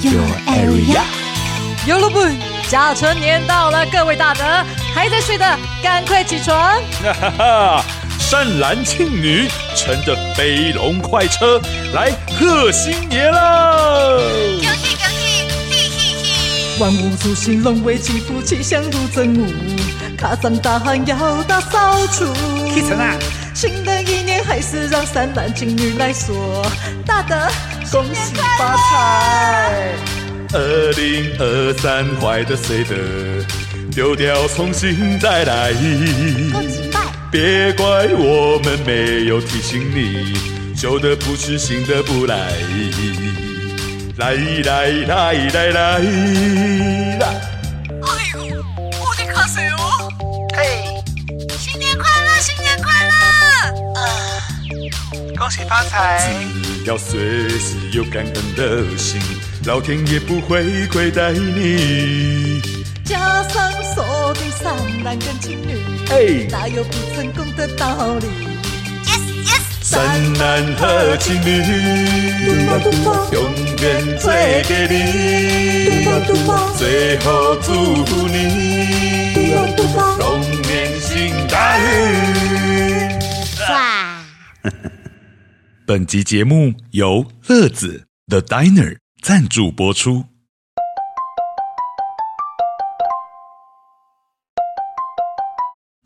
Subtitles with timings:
[0.00, 1.02] your area。
[1.86, 2.20] 有了不？
[2.68, 4.44] 甲辰年到了，各位大德
[4.94, 6.78] 还在睡的，赶快起床！
[7.02, 7.84] 哈哈哈！
[8.18, 11.58] 善男庆女乘着飞龙快车
[11.94, 14.20] 来贺新年喽！
[14.60, 16.78] 恭喜恭喜，嘿嘿嘿！
[16.78, 19.46] 万物苏醒，龙为祈福，气象如真物，
[20.18, 22.26] 卡桑大汉要大扫除。
[22.74, 23.16] 起床啊！
[23.54, 26.62] 新的一年还是让善岚庆女来说，
[27.06, 27.34] 大德
[27.90, 29.94] 恭喜发财！
[30.52, 32.94] 二零二三坏的碎的
[33.90, 35.72] 丢掉，重新再来。
[37.30, 40.34] 别怪我们没有提醒你，
[40.76, 42.36] 旧的不去，新的不来。
[44.18, 44.34] 来
[44.64, 45.98] 来来来来
[47.20, 47.57] 来！
[55.38, 56.34] 恭喜发财！
[56.62, 59.20] 只要随时有感恩的心。
[59.66, 62.60] 老天也不会亏待你。
[63.04, 65.78] 加上说的善男跟情女，
[66.10, 68.26] 哎，哪有不成功的道理
[69.06, 71.62] ？Yes yes，善男和情侣，
[73.30, 76.04] 永远最给力，
[76.76, 79.54] 最后祝福你，
[80.18, 81.84] 龙年行大运。
[83.70, 84.18] 哇！
[85.88, 88.98] 本集节目由乐子 The Diner。
[89.22, 90.26] 赞助播出。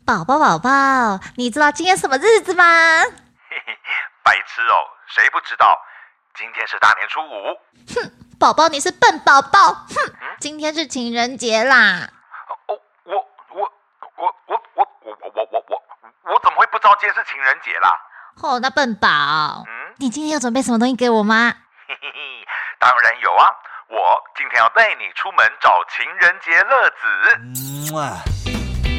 [0.05, 2.63] 宝宝宝宝，你知道今天什么日子吗？
[2.63, 3.09] 嘿
[3.67, 3.77] 嘿，
[4.23, 5.77] 白痴哦，谁不知道？
[6.33, 7.53] 今天是大年初五。
[7.93, 9.73] 哼，宝宝你是笨宝宝。
[9.73, 12.09] 哼，今天是情人节啦。
[12.67, 13.15] 哦，我我
[13.53, 13.69] 我
[14.15, 17.89] 我我我我我我我怎么会不知道今天是情人节啦？
[18.41, 19.07] 哦，那笨宝，
[19.67, 21.53] 嗯，你今天要准备什么东西给我吗？
[21.87, 22.19] 嘿嘿嘿。
[22.79, 23.45] 当然有啊！
[23.89, 23.95] 我
[24.35, 27.93] 今天要带你出门找情人节乐子。
[27.93, 28.17] 哇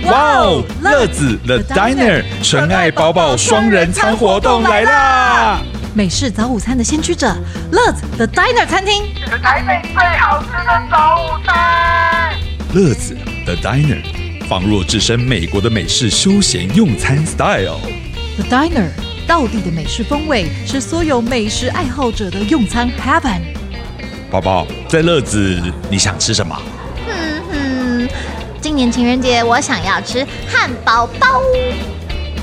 [0.06, 5.60] 哦，乐子 The Diner 纯爱宝宝双人餐活动来啦！
[5.94, 7.34] 美式早午餐的先驱者，
[7.72, 12.34] 乐子 The Diner 餐厅，是台北最好吃的早午餐。
[12.72, 17.80] 乐子 The Diner 仿若置身美国的美式休闲用餐 style。
[18.36, 18.90] The Diner
[19.26, 23.40] 道地的美式风味，是所有美食爱好者的用餐 heaven。
[24.30, 26.54] 宝宝，在乐子，你想吃什么？
[27.06, 27.12] 哼
[27.50, 28.08] 哼，
[28.60, 31.40] 今年情人节我想要吃汉堡包。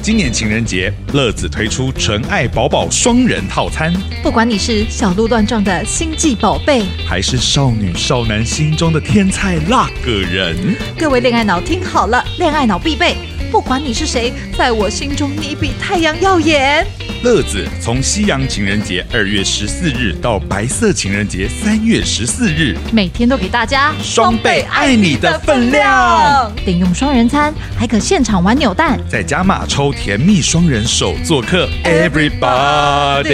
[0.02, 3.94] 今年情人节，乐子推出纯爱宝宝双人套餐。
[4.24, 13.16] 不管你是小鹿乱撞的星际宝贝，还是少女少男心中的天菜那个人，各位恋爱脑听好了，恋爱脑必备。
[13.51, 16.88] 不管你是谁，在我心中你比太阳耀眼。
[17.22, 26.50] 乐子从西洋情人节二月十四日到白色情人节三月十四日，每天都给大家双倍爱你的分量。
[26.63, 31.68] 点用双人餐，还可现场玩扭蛋，再加码抽甜蜜双人手做客。
[31.83, 33.28] Everybody，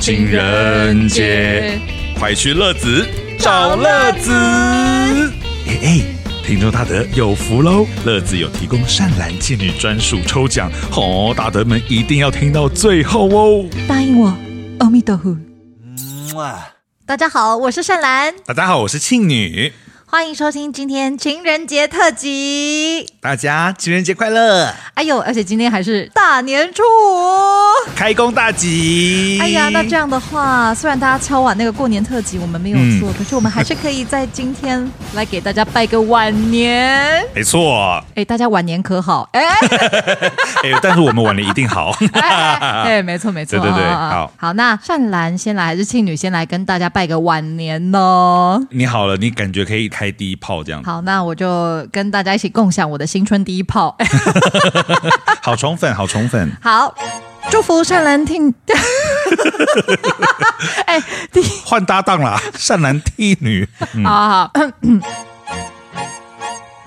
[0.00, 1.78] 情人节，
[2.18, 3.06] 快去乐子
[3.38, 4.32] 找乐子。
[5.68, 6.19] 哎哎。
[6.44, 7.86] 听众大德有福喽！
[8.04, 13.64] 乐子有提供善岚庆女专属抽奖，哦，大德们一定要听到最后哦！
[13.88, 14.34] 答应我，
[14.80, 15.36] 阿弥陀佛。
[17.06, 18.34] 大家好，我是善兰。
[18.44, 19.72] 大家好，我是庆女。
[20.12, 24.74] 欢迎收听今天情人节特辑，大家情人节快乐！
[24.94, 29.38] 哎呦，而且今天还是大年初五，开工大吉！
[29.40, 34.84] 哎呀，那这样的话，虽然大家敲完那个过年特辑我们没有做，嗯、可是我们还是可以在今天
[35.14, 37.24] 来给大家拜个晚年。
[37.32, 39.28] 没错，哎，大家晚年可好？
[39.32, 39.40] 哎，
[40.64, 41.96] 哎，但是我们晚年一定好。
[42.18, 48.60] 哎，没错没错，对对对，好，好，那善兰先来还是庆女先来跟大家拜个晚年呢？
[48.70, 49.88] 你好了，你感觉可以。
[50.00, 53.94] 开第一炮这样子，好，那我就跟大家一起共享我的新春第一炮。
[55.44, 56.94] 好宠粉，好宠粉，好，
[57.50, 58.54] 祝福善兰听。
[61.66, 63.68] 换搭档啦，善男替女。
[63.92, 64.50] 嗯、好好。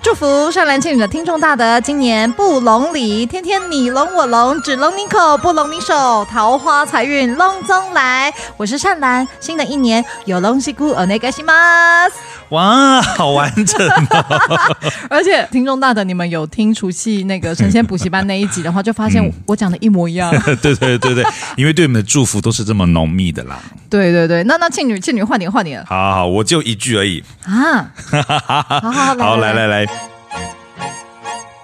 [0.03, 8.33] 祝福善岚庆女的听众大德，今年不龙礼，天天你龙我龙，只龙你口，不龙你手，桃花财运龙中来。
[8.55, 12.13] 我是善岚，新的一年有龙西姑お愿いします。
[12.49, 14.75] 哇，好完整哦！
[15.09, 20.31] 而且听众大德，你们有听除夕那个神仙补习班那一集的话，就发现我讲的一模一样。
[20.61, 21.23] 对对对对，
[21.57, 23.59] 因为对你们的祝福都是这么浓密的啦。
[23.89, 25.83] 对对对，那那庆女庆女换你换你了。
[25.87, 27.91] 好好好，我就一句而已啊。
[28.09, 29.85] 好 好好，好来来来。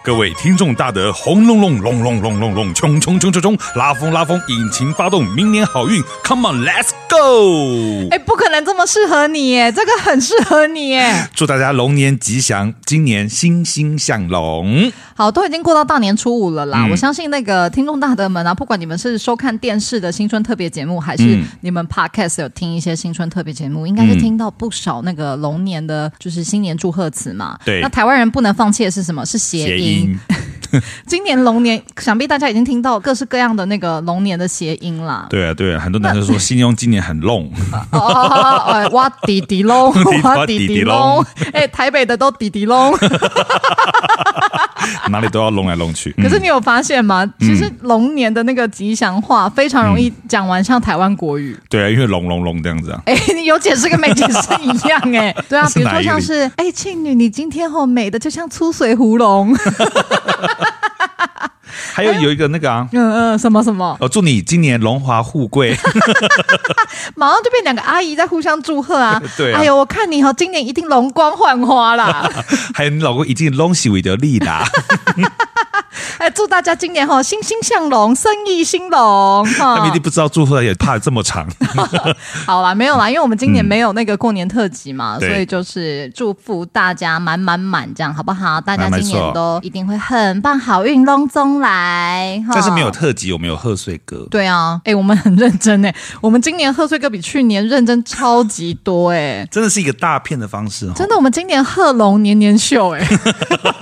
[0.02, 8.08] 各位听众大德，轰隆隆隆隆隆隆隆，冲冲冲冲冲，拉风拉风，引擎发动，明年好运，Come on，Let's go！
[8.10, 11.28] 哎，不可能这么适合你耶，这个很适合你耶。
[11.34, 14.90] 祝大家龙年吉祥，今年欣欣向荣。
[15.20, 27.58] 好，都已经过到大年初五了啦，嗯、我相信那个听众大德们啊， 不管你们是收看电视的新春特别节目，还是你们 Podcast 有听一些新春特别节目，应该是听到不少那个龙年的，就是新年祝贺词嘛。
[27.66, 29.26] 对，那台湾人不能放弃的是什么？
[29.26, 30.18] 是谐音。
[31.06, 35.26] 今年龙年，想必大家已经听到各式各样的那个龙年的谐音啦。
[35.30, 37.50] 对啊，对啊，很多男生说新庸今年很龙。
[37.92, 42.96] 哦，哇弟弟龙，哇弟弟龙，哎，台北的都弟弟龙，
[45.10, 46.14] 哪里都要龙来龙去。
[46.22, 47.26] 可是你有发现吗？
[47.40, 51.56] 其实龙年的那个吉祥话非常容易讲完，像台湾国语。
[51.68, 53.00] 对啊，因为龙龙龙这样子啊。
[53.06, 55.34] 哎，你有解释跟没解释一样哎。
[55.48, 59.56] 对啊，比如说像是哎，庆女，你今天好美的，就像出水葫芦。
[61.92, 63.96] 还有有一个那个啊，嗯嗯，什么什么？
[64.00, 65.76] 哦，祝你今年荣华富贵。
[67.14, 69.20] 马上就变两个阿姨在互相祝贺啊！
[69.36, 72.28] 对啊，哎呦，我看你哈，今年一定容光焕发啦！
[72.74, 74.64] 还有你老公已经龙喜为得利啦！
[76.18, 79.76] 哎，祝大家今年哈欣欣向荣，生意兴隆哈！
[79.76, 81.46] 他们一定不知道祝贺也怕这么长。
[82.46, 88.60] 好啦，没有啦，因为我们今年没有那个过年特辑嘛，嗯、所以就是祝福大家满满满这样好不好？
[88.60, 92.42] 大家今年都一定会很棒，好运隆中来。
[92.52, 94.26] 但是没有特辑，我们有贺岁歌。
[94.30, 100.90] 对啊，哎，我们很认真哎，我们今年贺岁歌比去年认真超级多哎，真的是一个大片的方式。
[100.94, 103.06] 真的，我们今年贺龙年年秀哎，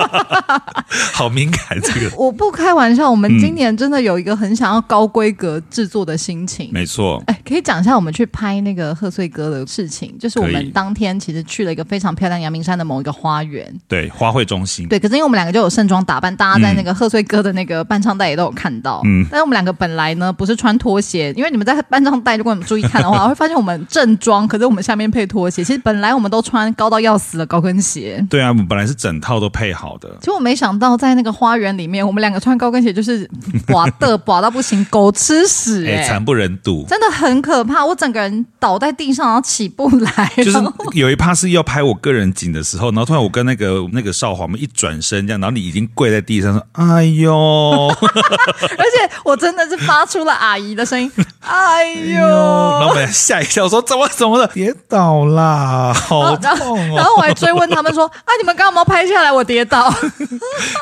[1.12, 2.10] 好敏感这个。
[2.16, 6.70] 我不开玩笑，我们今年真的有一个很想要高规格制作的心情。
[6.72, 14.88] 没错，哎，可以讲一下我们去拍那个贺岁歌的事情，就是我们当天其实去了一个非常漂亮阳明山的某一个花园，对，花卉中心。
[14.88, 19.00] 对，可是因为我们两个就有盛装打扮，大家在那个贺岁歌的那个伴唱带也都有看到。
[19.04, 25.64] 嗯，但是我们两个本来呢不是穿拖鞋，因为你们在伴唱带如果你们注意看的话， 会发现我们正装，可是我们下面配拖鞋。
[25.64, 28.24] 其实本来我们都穿高到要死的高跟鞋。
[28.30, 30.08] 对啊，我们本来是整套都配好的。
[30.20, 33.28] 结果没想到在那个花园里面，我们两个穿高跟鞋就是
[33.66, 37.84] 寡的寡到不行，狗吃屎哎、欸，惨不忍睹，真的很可怕。
[37.84, 40.32] 我整个人倒在地上，然后起不来。
[40.36, 40.58] 就是
[40.92, 47.32] 有一趴是要拍我个人景的时候，然后突然我跟那个那个少华我们一转身这样，然后你已经跪在地上说：“哎呦！”
[48.00, 51.10] 而且我真的是发出了阿姨的声音
[51.40, 54.46] ：“哎呦！”然后我们吓一跳，说：“怎么怎么的？
[54.48, 59.92] 跌倒啦，好痛哦！”然后我还追问他们说：“啊，你们刚刚有没有拍下来我跌倒？”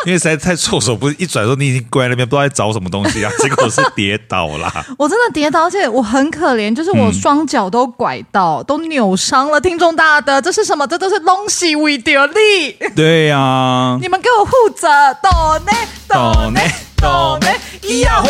[0.07, 4.73] 因为实在太措手不及，一转说你已经跪在那边，不知道在找什么东西啊，结果是跌倒啦。
[4.99, 9.61] 我真的跌倒，而且我很可怜，就是我双脚都拐到，嗯、都扭伤了。
[9.61, 10.87] 听众大的，这是什么？
[10.87, 12.73] 这都是东西为着你。
[12.95, 14.89] 对呀、啊，你们给我负责，
[15.23, 15.73] 懂呢？
[16.09, 16.61] 抖呢？
[16.97, 17.49] 抖呢？
[17.83, 18.29] 医药会。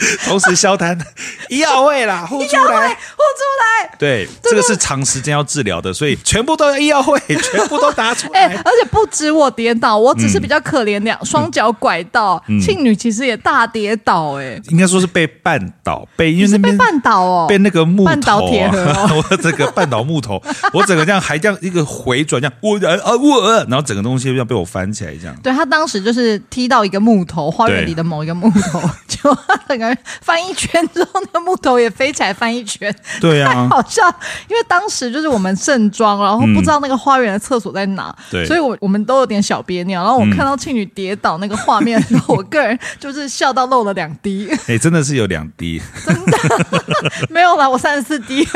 [0.24, 0.98] 同时消瘫，
[1.48, 3.90] 医药费啦，呼出来，呼出来。
[3.98, 8.46] 对，这个是长时间要治疗的，所以全部都要医药费，全部都拿出来。
[8.46, 12.42] 哎，而且不止我跌倒，我只是比较可怜，两双脚拐到。
[12.62, 18.78] 庆女其实也大跌倒，哎，应该说是被绊倒，被因为那边绊倒哦，被那个木头绊倒铁盒，
[19.16, 20.42] 我这个绊倒木头，
[20.72, 25.36] 我整个这样还这样一个回转，这样我啊我，然后整个东西要被我翻起来，这样。
[25.42, 29.36] 对，他当时就是踢到一个木头，花园里的某一个木头，就
[29.68, 29.89] 整个。
[30.20, 34.02] 翻一圈之后，那个木头也飞起来翻一圈，对啊，太好笑。
[34.48, 40.02] 因为当时就是我们盛装，然后不知道那个花园的厕所在哪，对、嗯，所以我我们都有点小憋尿。
[40.02, 44.48] 然后我看到庆女跌倒那个画面的时候，嗯、我个人就是笑到漏了两滴。
[44.66, 46.38] 哎、欸，真的是有两滴，真的
[47.30, 48.46] 没有啦，我三十四滴。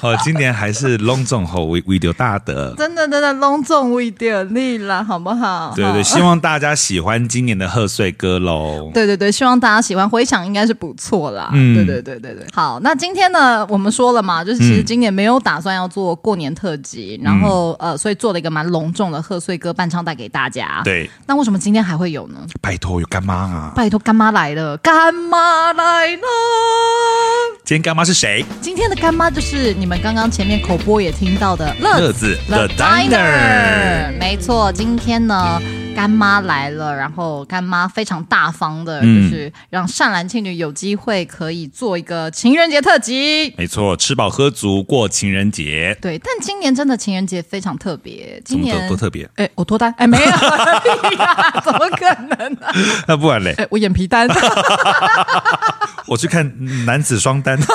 [0.00, 5.72] 好，今年还是隆重和为为着大德，真的真的隆重为着你啦，好不好？
[5.74, 8.90] 对，对对，希望大家喜欢今年的贺岁歌喽。
[8.98, 11.50] 对对对，希望大家喜欢，回想应该是不错啦。
[11.52, 12.44] 嗯，对对对对对。
[12.52, 20.80] 好，那今天呢，我们说了嘛，就是其实今年没有打算要做过年特辑，嗯、然后呃，所以做了一个蛮隆重的贺岁歌伴唱带给大家。
[20.84, 22.40] 对，那为什么今天还会有呢？
[22.60, 23.72] 拜托有干妈啊！
[23.76, 26.22] 拜托干妈来了，干妈来了。
[27.64, 28.44] 今天干妈是谁？
[28.60, 34.18] 今天的干妈就是你们刚刚前面口播也听到的乐子 The Diner。
[34.18, 35.60] 没错，今天呢，
[35.98, 43.52] 干妈来了，然后干妈非常大方的，就是让善岚庆女有机会可以做一个情人节特辑。
[43.58, 45.98] 没错，吃饱喝足过情人节。
[46.00, 48.40] 对，但今年真的情人节非常特别。
[48.44, 49.28] 今年多特别？
[49.34, 49.92] 哎，我脱单？
[49.98, 50.30] 哎，没有，
[51.64, 52.60] 怎么可能呢？
[53.08, 53.52] 那不然嘞？
[53.58, 54.28] 哎，我眼皮单。
[56.06, 57.58] 我去看男子双单。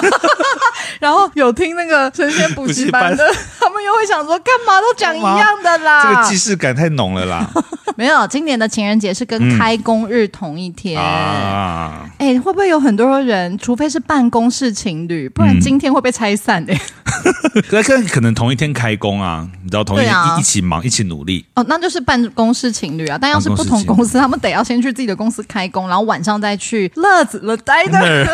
[1.03, 3.29] 然后有听那个神仙补习班的，
[3.59, 6.01] 他们又会想说，干嘛都讲一样的啦？
[6.01, 7.49] 这个既视感太浓了啦。
[7.97, 10.99] 没有，今年的情人节是跟开工日同一天。
[10.99, 16.73] 哎、嗯啊，会不会有很多人，除非是办公室情侣，不然今天会被拆散的？
[17.69, 21.45] 可可可能同一天开工啊，你知道，同一天一、啊、一起忙，一起努力。
[21.53, 23.17] 哦，那就是办公室情侣啊。
[23.21, 28.25] 但要是不同公司，他们得要先去自己的公司开工，然后晚上再去乐子了呆的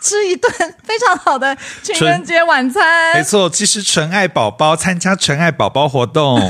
[0.00, 0.50] 吃一顿
[0.82, 3.14] 非常好的情人节晚餐。
[3.14, 6.40] 没错，其实纯爱宝宝参加纯爱宝宝活动。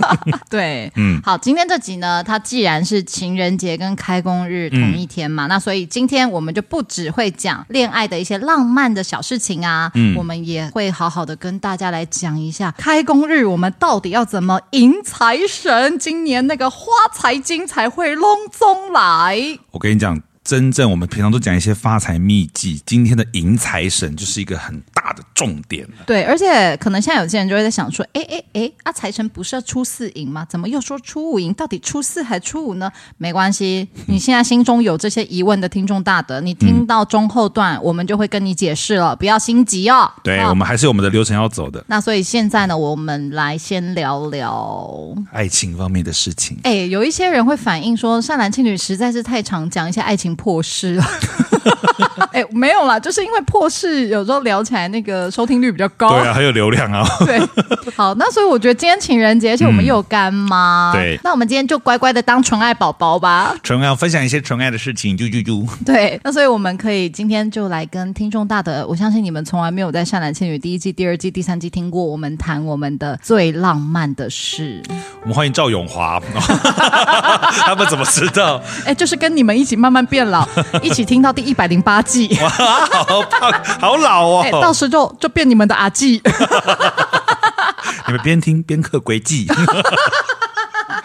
[0.48, 19.58] 对，嗯，好，今天这集呢，它既然是情人节跟开工日同一天嘛，嗯、那所以今天我们就不只会讲恋爱的一些浪漫的小事情啊，嗯，我们也会好好的跟大家来讲一下开工日我们到底要怎么迎财神，今年那个花财金才会隆中来。
[19.70, 20.20] 我跟你讲。
[20.50, 25.88] 真正我们平常都讲一些发财秘籍，今天的迎财神就是一个很大的重点。
[26.04, 30.44] 对，而且可能现在有些人就会在想说，哎哎哎，啊财神不是要初四迎吗？
[30.50, 31.54] 怎么又说初五迎？
[31.54, 32.90] 到底初四还初五呢？
[33.16, 40.10] 没关系，你现在心中有这些疑问的听众大德，你听到中后段，嗯、我们就会跟你解释了，不要心急哦。
[40.24, 41.84] 对，我们还是有我们的流程要走的。
[41.86, 46.58] 那所以现在呢，我们来先聊聊爱情方面的事情。
[46.64, 50.36] 哎，有一些人会反映说，善男信女实在是太常讲一些爱情。
[50.40, 51.04] 破事了，
[52.32, 57.04] 哎，没有啦，就是因为破事有时候聊起来那个收听率比较高，对啊，还有流量啊。
[57.26, 57.38] 对，
[57.94, 65.68] 好，那所以我觉得今天情人节，而且我们又有干妈，嗯，对，那我们今天就乖乖的当纯爱宝宝吧，纯爱分享一些纯爱的事情，啾啾啾。
[65.84, 74.82] 对，那所以我们可以今天就来跟听众大的，我相信你们从来没有在《善男信女》第一季、第二季、第三季听过我们谈我们的最浪漫的事。
[75.20, 76.18] 我们欢迎赵永华，
[77.66, 78.58] 他们怎么知道？
[78.86, 80.46] 哎，就是跟你们一起慢慢变老。
[80.82, 84.42] 一起听到第一百零八季，哇，好胖，好老哦！
[84.44, 86.20] 欸、到时就就变你们的阿季，
[88.06, 89.46] 你们边听边刻轨迹。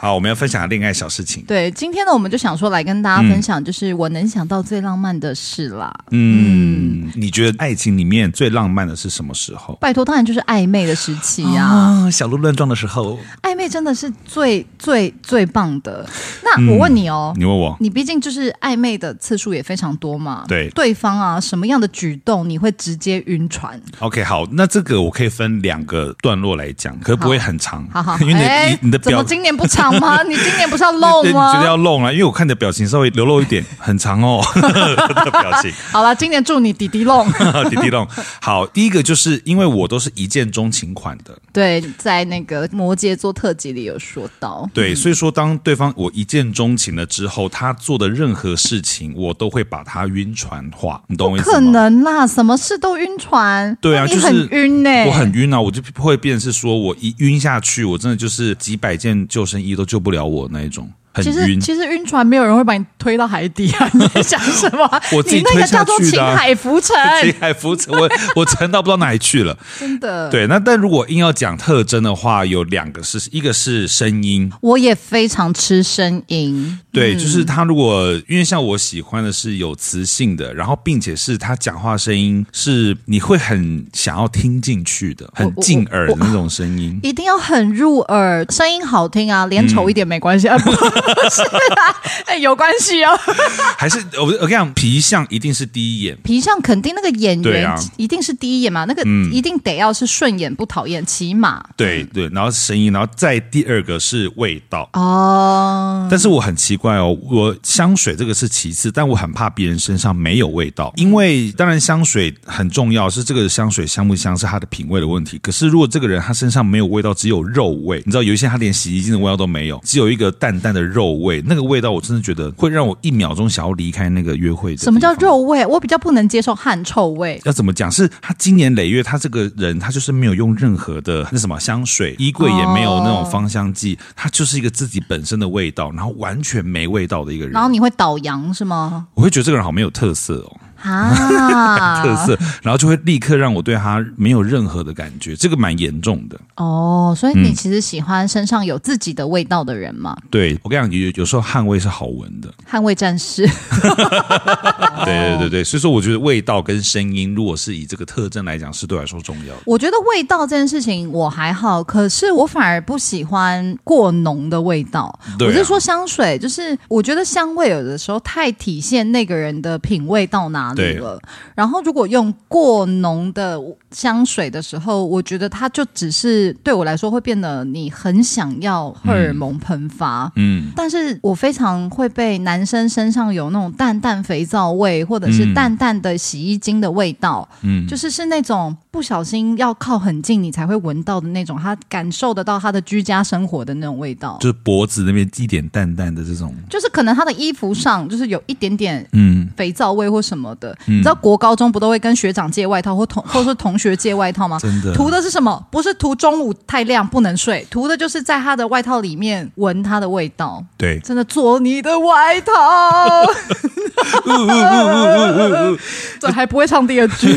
[0.05, 1.43] 好，我们要分享恋爱小事情。
[1.47, 5.91] 对，今天呢，我们就想说来跟大家分享，就是我能想到最浪漫的事啦。
[6.11, 9.75] 嗯，嗯，你觉得爱情里面最浪漫的是什么时候？
[9.81, 13.17] 拜托，当然就是暧昧的时期呀，啊，哦，小鹿乱撞的时候。
[13.41, 16.07] 暧昧真的是最最最棒的。
[16.45, 20.45] 那我问你哦，嗯，你问我，你毕竟就是暧昧的次数也非常多嘛。
[20.47, 27.83] 对，对方啊，什么样的举动你会直接晕船？OK，好，那这个我可以分两个段落来讲，可是不会很长。
[27.91, 29.94] 好好， 因为你，欸，你的表怎么今年不长？
[29.99, 30.21] 吗？
[30.27, 31.53] 你今年不是要弄吗？
[31.53, 34.41] 觉得要弄啊，因为我看你的表情稍微流露一点，很长哦。
[34.55, 35.71] 的表情。
[35.91, 37.29] 好了，今年祝你弟弟弄，
[37.69, 38.07] 弟弟弄。
[38.41, 41.37] 好，第一个就是因为我都是一见钟情款的。
[41.53, 44.69] 对，在那个摩羯座特辑里有说到。
[44.73, 51.01] 对，所以说当对方我一见钟情了之后，他做的任何事情，我都会把他晕船化。
[51.07, 51.55] 你懂我意思吗？
[51.55, 53.75] 可能啦，什么事都晕船。
[53.79, 55.07] 对啊，就是很晕呢、欸。
[55.07, 60.91] 我很晕啊，我就会变成是说我一晕下去，我真的就是几百件救生衣都救不了我那一种。
[61.23, 63.89] 其实其实晕船没有人会把你推到海底啊！
[63.93, 64.89] 你在想什么？
[65.13, 69.57] 我自己推下去的、啊、你那个叫做情海浮沉， 情海浮沉，我 我沉到不知道哪里去了。
[69.79, 70.29] 真的。
[70.29, 76.79] 对，那但如果硬要讲特征的话，有两个是，一个是声音，我也非常吃声音。
[76.91, 90.57] 对，就是他如果因为像我喜欢的是有磁性的，然后并且是他讲话声音是你会很想要听进去的，很进耳的那种声音，一定要很入耳，声音好听啊，脸丑一点没关系啊。
[90.65, 91.95] 嗯 是啊，
[92.25, 93.17] 哎，有关系哦。
[93.77, 102.29] 还是我我跟你讲，皮相一定是第一眼，皮相肯定那个演员一定是第一眼嘛，那个一定得要是顺眼不讨厌，起码对对。
[102.29, 106.07] 然后声音，然后再第二个是味道哦。
[106.09, 115.37] 但是我很奇怪哦，我香水这个是其次，但我很怕别人身上没有味道，因为当然香水很重要，是这个香水香不香是他的品味的问题。
[115.39, 121.15] 可是如果这个人他身上没有味道，只有肉味，你知道有一些他连洗衣精的味道都没有，只有一个淡淡的肉。
[121.15, 124.75] 味，那个味道我真的觉得会让我一秒钟想要离开那个约会。
[124.75, 125.65] 什么叫肉味？
[125.65, 127.39] 我比较不能接受汗臭味。
[127.45, 127.91] 要怎么讲？
[127.91, 137.53] 是他今年累月，他这个人他就是没有用任何的那什么香水，衣柜也没有那种芳香剂，他就是一个自己本身的味道，然后完全没味道的一个人。
[137.53, 139.07] 然后你会倒洋是吗？
[139.13, 140.57] 我会觉得这个人好没有特色哦。
[140.81, 146.39] 啊， 特色，然后就会立刻让我对他没有任何的感觉，这个蛮严重的。
[146.55, 150.15] 哦，所以你其实喜欢身上有自己的味道的人吗？
[150.21, 153.47] 嗯、对，我跟你讲，有有时候汗味是好闻的，汗味战士。
[155.05, 159.61] 对对对对，所以说我觉得味道跟声音，如果是以这个特征来讲，是对我来说重要的。
[159.65, 165.19] 我觉得味道这件事情我还好，可是我反而不喜欢过浓的味道。
[165.39, 170.64] 我是说香水，就是我觉得香味有的时候太体现那个人的品味到哪。
[170.67, 171.19] 哪里了。
[171.53, 173.59] 然后如果用过浓的
[173.91, 180.31] 香水的时候，我觉得它就只是对我来说会变得你很想要荷尔蒙喷发。
[180.35, 187.47] 嗯，但是我非常会被男生身上有那种淡淡肥皂味，或者是淡淡的洗衣精的味道。
[187.61, 199.45] 嗯，就是是那种不小心要靠很近你才会闻到的那种，他感受得到他的居家生活的那种味道，就是脖子那边一点淡淡的这种，就是可能他的衣服上就是有一点点嗯。
[199.55, 200.71] 肥皂味或什么的。
[200.87, 204.57] 嗯、你知道国高中不都会跟学长借外套或同 或者是同学借外套吗？
[204.59, 205.65] 真的，图的是什么？
[205.71, 210.63] 不是图中午太亮不能睡，图的就是在他的外套里面闻他的味道。
[210.77, 212.53] 对，真的做你的外套。
[216.19, 217.35] 这还不会唱第二句。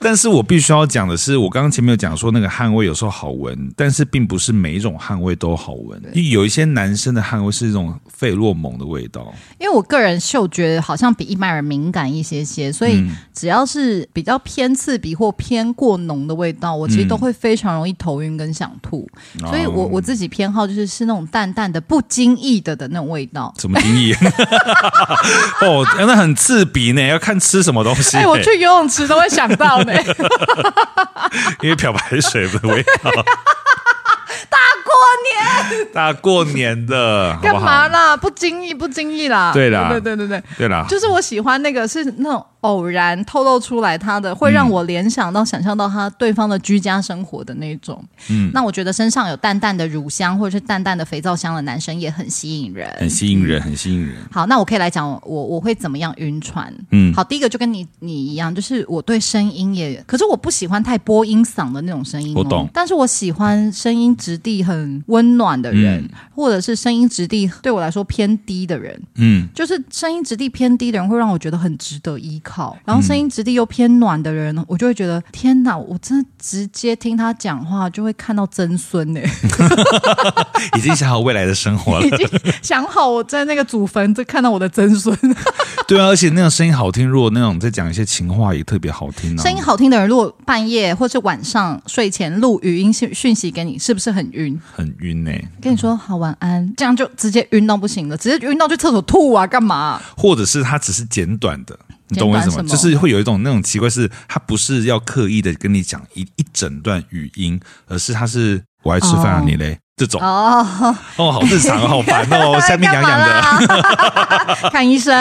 [0.00, 6.00] 但是我必须要讲的是，我刚刚前面有讲说那个汗味有时候好闻，但是并不是每一种汗味都好闻。
[6.14, 9.32] 有一些男生的汗味是一种费洛蒙的味道。
[9.58, 19.06] 因为我个人嗅觉好像比一般人敏感一些些，所以只要是比较偏刺鼻或偏过浓的味道，我其实都会非常容易头晕跟想吐。
[19.40, 23.52] 所以我我自己偏好就是是那种淡淡的、不经意的的那种味道。
[23.58, 24.14] 什么经意？
[25.60, 28.16] 哦，那很刺鼻呢，要看吃什么东西。
[28.16, 29.92] 哎，我去游泳池都会想到呢，
[31.62, 33.10] 因为漂白水的味道。
[34.88, 38.16] 大过年，大过年的 干嘛啦？
[38.16, 39.52] 不经意，不经意啦。
[39.52, 42.44] 对啦，对对对对对啦，就是我喜欢那个是那种。
[42.62, 48.04] 偶然透露出来，他的会让我联想到、想象到他对方的居家生活的那种。
[48.30, 54.16] 嗯，那我觉得身上有淡淡的乳香或者是淡淡的肥皂香的男生也很吸引人，很吸引人，很吸引人。
[54.32, 56.74] 好，那我可以来讲我我会怎么样晕船。
[56.90, 62.34] 嗯，好，第一个就跟你你一样，就是我对声音也，可是我不喜欢太播音嗓的那种声音。
[62.36, 69.00] 我懂，但是我喜欢声音质地很温暖的人，嗯、或者是声音质地对我来说偏低的人。
[69.16, 72.76] 嗯，就是声音质地偏低的人会让我觉得很值得依靠。
[72.84, 75.76] 然后声音质地又偏暖的人，我就会觉得天哪！
[75.76, 79.20] 我真的直接听他讲话，就会看到曾孙呢。
[80.76, 82.28] 已经想好未来的生活了， 已经
[82.62, 85.16] 想好我在那个祖坟就看到我的曾孙。
[85.86, 89.42] 对啊，而且那种声音好听，如果那种在讲一些情话也特别好听啊。
[89.42, 94.60] 声音好听的人，如果半夜或是晚上睡前录语音讯讯息给你，是不是很晕？
[94.74, 95.32] 很晕呢。
[95.60, 100.00] 跟你说好晚安，这样就直接晕到不行了，直接晕到去厕所吐啊，干嘛？
[100.16, 101.78] 或者是他只是简短的。
[102.10, 102.62] 你懂我意思吗？
[102.62, 110.20] 就是会有一种那种奇怪，是他不是要刻意的跟你讲一一整段语音，而是他是我爱吃饭啊，你嘞这种。
[110.22, 110.64] 哦。
[111.16, 115.12] 哦，好日常，好烦哦， 下面痒痒的， 看医生。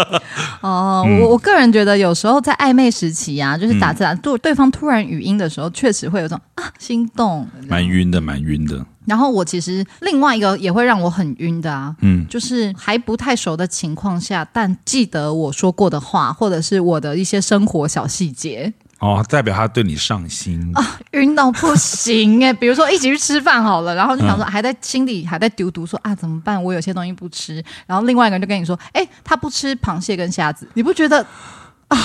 [0.62, 1.04] 哦。
[1.20, 8.84] 我我个人觉得，有时候在暧昧时期啊，就是打字啊，对对方突然语音的时候，确实会有种啊心动，蛮晕的，蛮晕的。
[9.06, 22.52] 然后我其实另外一个也会让我很晕的啊，嗯，就是还不太熟的情况下，但记得我说过的话，或者是我的一些生活小细节哦，代表他对你上心啊，晕到不行哎！
[22.54, 26.62] 比如说一起去吃饭好了，然后就想说还在心里还在丢毒说啊怎么办？
[26.62, 31.26] 我有些东西不吃，然后另外一个人就跟你说，哎，他不吃螃蟹跟虾子，你不觉得
[31.88, 31.98] 啊？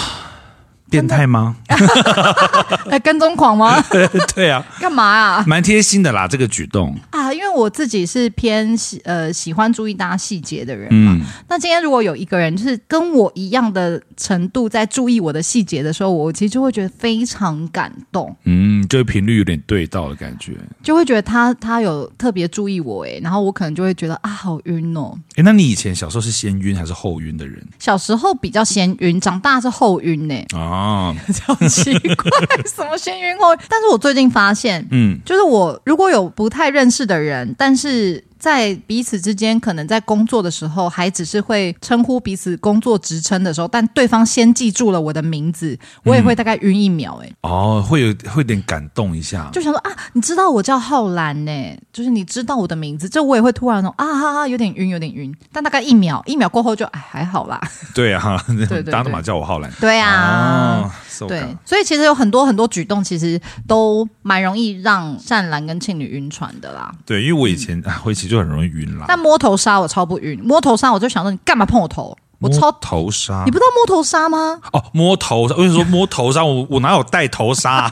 [0.89, 1.55] 变态吗？
[2.89, 3.79] 哎，跟踪狂吗？
[4.33, 5.43] 对啊，干嘛啊？
[5.45, 6.97] 蛮贴心的啦，这个举动
[7.29, 11.13] 啊，因为我自己是偏喜呃喜欢注意大家细节的人嘛。
[11.13, 18.35] 嗯、那今天如果有一个人就是跟我一样的程度在注意我的细节的时候，我其实就会觉得非常感动。
[18.45, 25.17] 嗯，就频率有点对到的感觉，就会觉得他他有特别注意我哎，然后我可能就会觉得啊好晕哦。
[25.35, 27.63] 哎，那你以前小时候是先晕还是后晕的人？
[27.77, 30.35] 小时候比较先晕，长大是后晕呢。
[30.55, 30.59] 啊。
[30.59, 32.29] 哦，好奇怪，
[32.65, 33.59] 什么先晕后晕？
[33.69, 38.23] 但是我最近发现，嗯，就是我如果有不太认识的人，但是。
[38.39, 57.59] 在彼此之间，可能在工作的时候，还只是会称呼彼此工作职称的时候，但对方先记住了我的名字，我也会大概晕一秒，哎，哦，会有会有点感动一下，就想说啊，你知道我叫浩然呢，就是你知道我的名字，这我也会突然说啊哈哈，有点晕，有点晕，但大概一秒，一秒过后就哎还好啦，
[57.93, 60.89] 对啊， 对对，大家都嘛叫我浩然，对啊，
[61.27, 69.05] 对，所以其实有很多很多举动，其实都蛮容易让善兰跟庆女晕船的啦，对，因为我以前啊会就很容易晕啦。
[69.07, 72.17] 但摸头杀我超不晕，摸头杀我就想说，你干嘛碰我头？
[72.41, 74.61] 我超头杀，你不知道摸头杀吗？
[74.71, 77.91] 哦，摸头，我跟你说摸头杀，我我哪有戴头杀？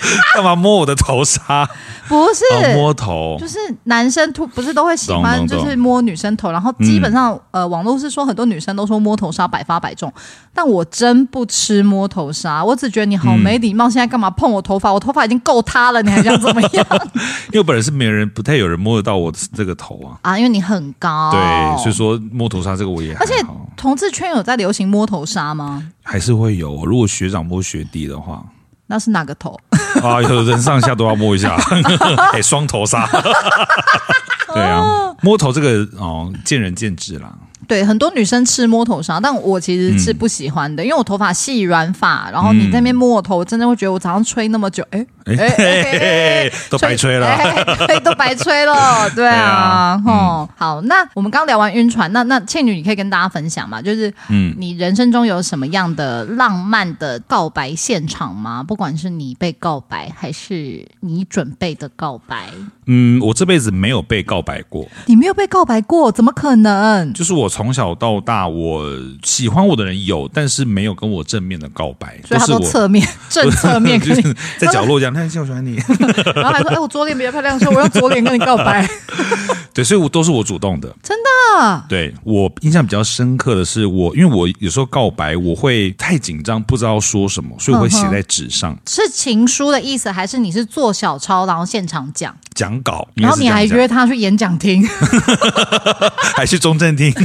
[0.34, 1.68] 干嘛摸我的头纱？
[2.08, 10.12] 不是、哦、摸头，就是男生突不是都会喜欢就是摸女生头，然后基本上、嗯、呃网络是说很多女生都说摸头纱百发百中，
[10.54, 14.92] 但我真不吃摸头纱，我只觉得你好没礼貌，嗯、现在干嘛碰我头发？
[14.92, 16.86] 我头发已经够塌了，你还想怎么样？
[17.52, 23.34] 因为本来是没人不太有人摸得到我这个头啊啊，因为你很高，对，所以说摸头纱这个我也，而且
[23.76, 25.82] 同志圈有在流行摸头纱吗？
[26.04, 28.44] 还是会有，如果学长摸学弟的话。
[28.88, 29.58] 那是哪个头
[30.06, 30.22] 啊？
[30.22, 31.56] 有人上下都要摸一下，
[32.32, 33.08] 哎，双头杀。
[34.54, 37.32] 对啊，摸头这个哦，见仁见智啦。
[37.66, 47.36] 对，很多女生吃摸头杀，但我其实是不喜欢的，嗯、因为我头发细软发，然后你在那边摸我头，我真的会觉得我早上吹那么久，哎哎哎，都白吹了，
[47.88, 58.62] 对，都白吹了，对啊，哦、嗯，好，那我们刚聊完晕船，那那倩女，你可以跟大家分享嘛，就是嗯，你人生中有什么样的浪漫的告白现场吗？
[58.62, 62.50] 不管是你被告白，还是你准备的告白？
[62.84, 67.12] 嗯，我这辈子没有被告白过，你没有被告白过，怎么可能？
[67.14, 67.45] 就是我。
[67.48, 68.84] 从小到大，我
[69.22, 74.22] 喜欢我的人有，但是没有跟我正面的告白，所以他说侧面、 正侧面，就是
[74.58, 75.76] 在角落讲，他说我喜欢你，
[76.34, 78.88] 然后还说，哎，我左脸比较漂亮，说我用左脸跟你告白。
[79.72, 81.84] 对，所以我都是我主动的，真的。
[81.86, 88.76] 对，我印象比较深刻的是我，我因为我有时候告白我会太紧张，不知道说什么，所以我会写在纸上。
[88.86, 93.06] 是情书的意思，还是你是做小抄，然后现场讲讲稿？
[93.14, 94.82] 然后你还约他去演讲厅，
[96.34, 97.14] 还去中正厅？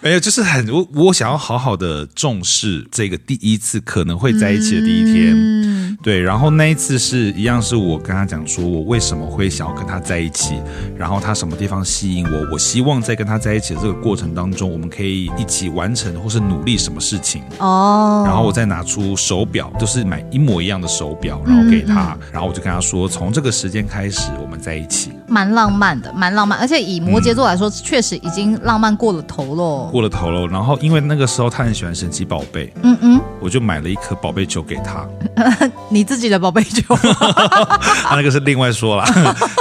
[0.00, 6.20] 没有，就是很我我想要好好的重视这个第一次可能会在一起的第一天，嗯、对。
[6.20, 10.54] 然后那一次是一样，是我跟他讲说我为什么会想要跟他在一起，
[10.96, 18.22] 然后他什么地方吸引我，我希望在跟他在一起的这个过程当中，我们可以一起完成或是努力什么事情哦。
[18.24, 29.88] 然后我再拿出手表，都、就是买一模一样的手表，然后给他，嗯嗯、然后我就跟他说，从这个时间开始我们在一起，蛮浪漫的，蛮浪漫，而且以摩羯座来说，嗯、确实已经浪漫过了头喽。
[29.90, 35.06] 过了头喽，然后因为那个时候他很喜欢神奇宝贝，嗯嗯，我就买了一颗宝贝球给他。
[35.90, 36.96] 你自己的宝贝球？
[38.04, 39.04] 他那个是另外说了，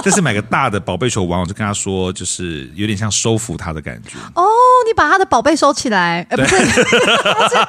[0.04, 4.18] 就是买个大的宝贝球玩，我就跟他说，就是有点像收服他的感觉。
[4.36, 4.44] 哦，
[4.86, 6.26] 你把他的宝贝收起来？
[6.30, 6.86] 哎，不是，不是，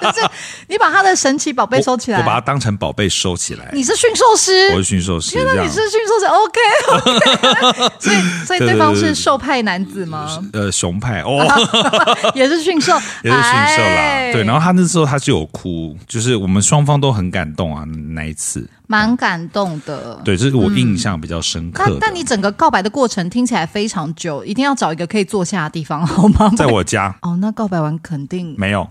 [0.00, 0.28] 不是，
[0.68, 2.18] 你把他的神奇宝贝收起来。
[2.20, 3.70] 我把它当成宝贝收起来。
[3.72, 4.70] 你是驯兽师？
[4.74, 5.36] 我是驯兽师。
[5.36, 7.88] 原来你是驯兽是？OK，OK。
[7.98, 10.38] 所以，所以对方是兽派男子吗？
[10.52, 11.46] 呃，熊派哦，
[12.34, 12.92] 也是驯兽。
[13.22, 18.68] 也是驯兽啦，对，然后他那时候他就有哭，就是我们双方都很感动啊，那一次。
[18.90, 21.98] 蛮感动的，对，这是我印象比较深刻的。
[22.00, 26.50] 但但你整个告白的过程听起来非常久，一定要找一个可以坐下的地方，好吗？
[26.56, 27.14] 在我家。
[27.20, 28.88] 哦，那告白完肯定没有。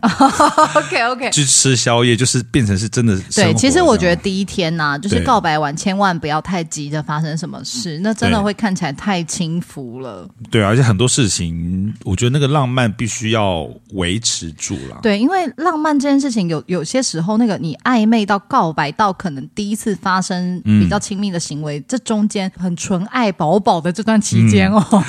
[0.76, 3.20] OK OK，去吃宵夜，就是变成是真的。
[3.34, 10.28] 对，其实我觉得第一天呐、啊，就是告白完千万不要太急着发生什么事，那真的会看起来太轻浮了。
[10.50, 15.00] 对，而且很多事情，我觉得那个浪漫必须要维持住了。
[15.02, 19.98] 对，因为浪漫这件事情有，有有些时候，那个你暧昧到告白到可能第一次。
[20.00, 25.02] 发生比较亲密的行为，嗯、这中间很纯爱饱饱的这段期间哦、嗯，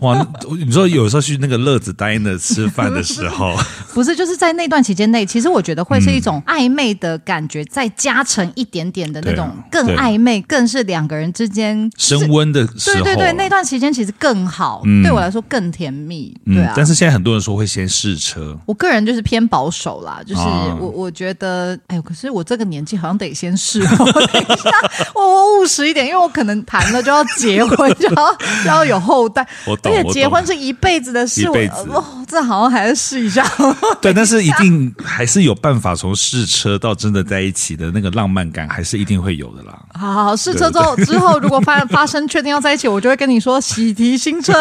[0.00, 0.28] 哇！
[0.64, 3.56] 你说有时候去那个乐子待的吃饭的时候，
[3.94, 13.02] 不是就是在那段期间内，其实我觉得会是一种暧昧的感觉，再加成一点点的那种更暧昧，更是两个人之间升温的时候。
[13.02, 16.34] 对对对，那段期间其实更好，嗯、对我来说更甜蜜。
[16.46, 20.40] 对啊、嗯，但是现在很多人说会先试车，我个人就是偏保守啦，就是
[20.80, 23.80] 我我觉得，哎呦，可是我这个年纪好像得先试。
[23.80, 24.70] 等一下，
[25.14, 29.46] 我我务实一点，因为我可能谈了就要结婚，就要 就要有后代。
[29.66, 31.74] 我懂，而且结婚是一辈子的事，一辈子。
[31.90, 33.44] 哦，这好像还是试一下。
[34.00, 39.78] 对，但是一定还是有办法从试车到真的在一起的那个浪漫感，还是一定会有的啦。
[39.92, 44.52] 好好好，试车之后之后，如果发发生确定要在一起，我就会跟你说喜提新车，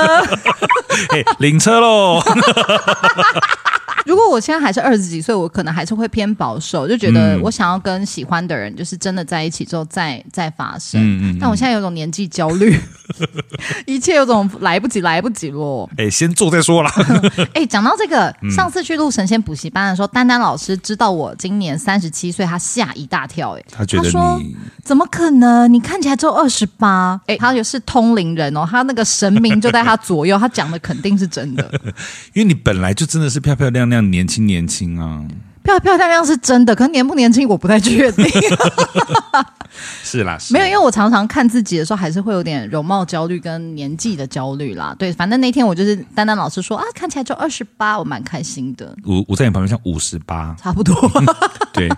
[1.39, 2.21] 领车喽。
[4.05, 11.01] 如果我现在还是二十几岁，我可能还是会偏保守，就觉得我想要跟喜欢的人，就是真的在一起之后再再发生。
[11.01, 11.37] 嗯嗯。
[11.39, 12.77] 但我现在有种年纪焦虑，
[13.87, 15.89] 一切有种来不及，来不及咯。
[15.97, 16.91] 哎，先做再说啦。
[17.55, 23.57] 哎，讲到这个，上次去录神仙补习班的时候，丹丹老师知道我今年三十七岁，他吓一大跳。
[23.57, 25.71] 哎，他觉得你怎么可能？
[25.71, 27.19] 你看起来只有二十八。
[27.27, 31.71] 哎，他也是通灵人哦，他那个神明就在他左右，他讲的肯定是真的。
[32.33, 33.92] 因为你本来就真的是漂漂亮亮。
[34.01, 35.23] 年轻年轻啊，
[35.63, 38.25] 漂漂亮亮是真的，可是年不年轻我不太确定。
[40.03, 44.95] 是啦， 是没有，因为我常常看自己的时候，还是会有点容貌焦虑跟年纪的焦虑啦。
[44.99, 48.95] 对，反正那天我就是丹丹老师说啊，看起来就二十八，我蛮开心的。
[49.03, 50.95] 我我在你旁边像五十八，差不多。
[51.73, 51.89] 对，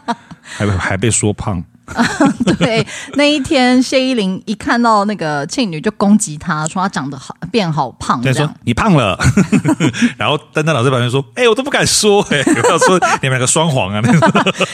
[0.42, 1.64] 还还被说胖。
[2.58, 9.18] 对，那一天谢依霖一看到那个庆女就攻击她，说她长得好变好胖，这样说你胖了。
[10.18, 14.02] 然后丹丹老师旁边说：“哎、欸，我都不敢说、欸， 哎，不要说你们两个双簧啊。”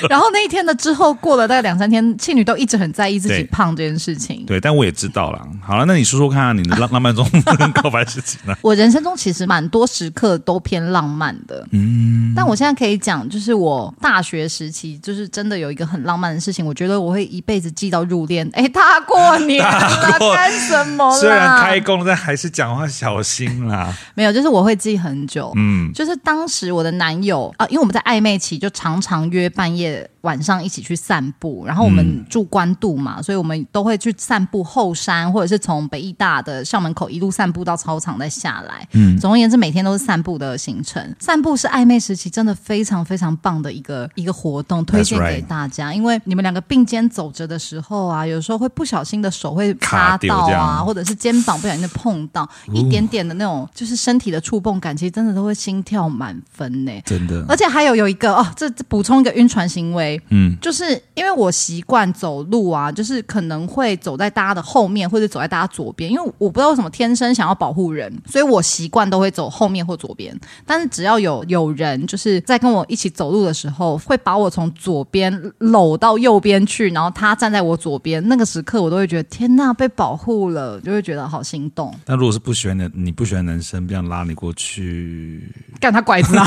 [0.09, 4.37] 然后那一天的之后过了大概两三天，庆女都一直很在意自己胖这件事情。
[4.45, 5.41] 对，对，但我也知道了。
[5.61, 7.27] 好了，那你说说看，你的浪浪漫中
[7.73, 8.55] 告白事情呢？
[8.61, 11.90] 我人生中其实蛮多时刻都偏浪漫的，嗯，
[12.35, 18.49] 但我现在可以讲，就是我大学时期，就是真的有一个很浪漫的事情，我觉得我会一辈子记到入殓。
[18.53, 21.11] 哎，大过年了，干什么？
[21.19, 23.95] 虽然开工，但还是讲话小心啦。
[24.13, 30.09] 没有，就是我会记很久，嗯，就是当时我的男友啊，因为我们在暧昧期，就常常约半夜。
[30.21, 38.87] 晚上一起去散步，然后我们住关渡嘛，嗯、所以我们都会去散步后山，或者是从北艺大的校门口一路散步到操场再下来。
[38.91, 41.15] 嗯，总而言之，每天都是散步的行程。
[41.19, 45.93] 散步是暧昧时期真的非常非常棒的一个一个活动，推荐给大家。
[45.93, 56.91] 因为你们两个并肩走着的时候啊，有时候会不小心的手会擦到啊，或者是肩膀不小心的碰到，一点点的那种就是身体的触碰感，其实真的都会心跳满分呢。
[57.05, 60.10] 真的，而且还有有一个哦，这补充一个晕船行为。
[60.29, 70.37] 嗯，就是因为我习惯走路啊，就是可能会走在大家的后面，或者走在大家左边，因为我不知道为什么天生想要保护人，所以我习惯都会走后面或左边。
[70.65, 81.93] 但是只要有有人就是在跟我一起走路的时候，会把我从左边搂到右边去，然后他站在我左边，那个时刻我都会觉得天呐，被保护了，就会觉得好心动。
[82.05, 85.43] 但如果是不喜欢的，你不喜欢男生这样拉你过去，
[85.79, 86.45] 干他拐子啊！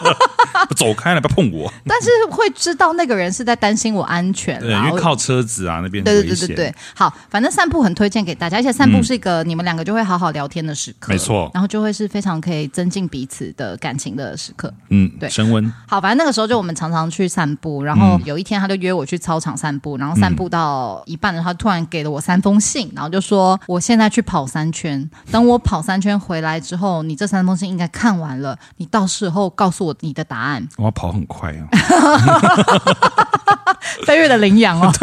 [0.76, 1.72] 走开了，不要碰我。
[1.86, 6.02] 但是会知道那个人是在担心我安全，对，因为靠车子啊那边。
[6.02, 15.72] 对对对对对，好，反正散步很推荐给大家，而且散步是一个你们两个就会好好聊天的时刻，没错，然后就会是非常可以增进彼此的感情的时刻，嗯，对，升温。
[15.86, 30.66] 好，反正那个时候就我们常常去散步，然后有一天他就约我去操场散步，然后散步到一半的时候，他突然给了我三封信，然后就说我现在去跑三圈，等我跑三圈回来之后，你这三封信应该看完了，你到时候告诉我你的答案。
[30.76, 31.68] 我要跑很快啊！
[34.06, 34.90] 飞跃的羚羊哦，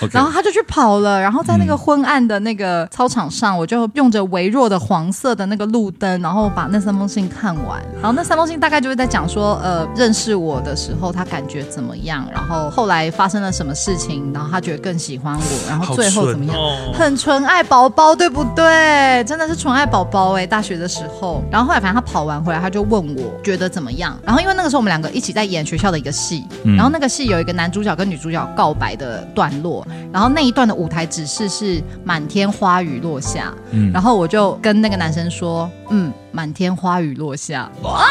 [0.00, 0.10] Okay.
[0.12, 7.82] 然后他就去跑了，然后在那个昏暗的那个操场上，我就用着微弱的黄色的那个路灯，然后把那三封信看完。
[7.96, 19.24] 然后那三封信大概就是在讲说，呃，认识我的时候他感觉怎么样，然后后来发生了什么事情，然后他觉得更喜欢我，然后最后怎么样，哦、很纯爱宝宝，对不对？
[19.24, 21.42] 真的是纯爱宝宝哎，大学的时候。
[21.50, 24.16] 然后后来反正他跑完回来，他就问我觉得怎么样。
[24.24, 38.04] 然后因为那个时候我们两个一起在演学校的一个戏，嗯、然后那个戏有一个男主角跟女主角告白的段落，然后那一段的舞台指示是满天花雨落下，嗯，然后我就跟那个男生说，嗯，满天花雨落下，哇，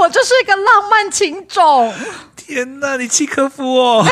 [0.00, 1.92] 我就是一个浪漫情种。
[2.36, 4.02] 天哪，你契诃夫哦！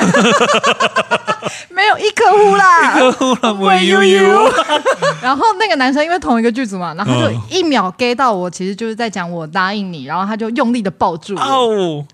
[1.70, 4.52] 没有一颗呼啦，一颗呼啦，我悠悠。
[5.22, 11.40] 然后那个男生因为同一个剧组嘛，然后他就一秒 get 到我，其实就是在讲我答应你，然后他就用力的抱住我，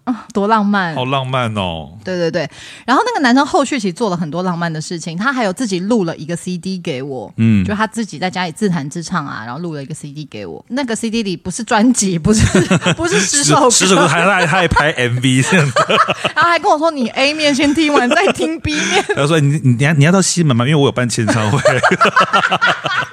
[0.06, 1.90] 哦，多浪漫，好浪漫哦！
[2.04, 2.48] 对对对，
[2.86, 12.42] 然后那个男生后续其实做了很多浪漫的事情，他还有自己录了一个 CD 给我，嗯，就他自己在家里自弹自唱啊，然后录了一个 CD 给我，那个 CD 里不是专辑，不是
[12.96, 15.70] 不是十首歌，十首歌还还还拍 MV 这样。
[16.34, 19.04] 然后还跟我说：“你 A 面先听完再听 B 面。
[19.14, 20.64] ”他说：“你你你要你要到西门吗？
[20.66, 21.58] 因为我有办签唱会。”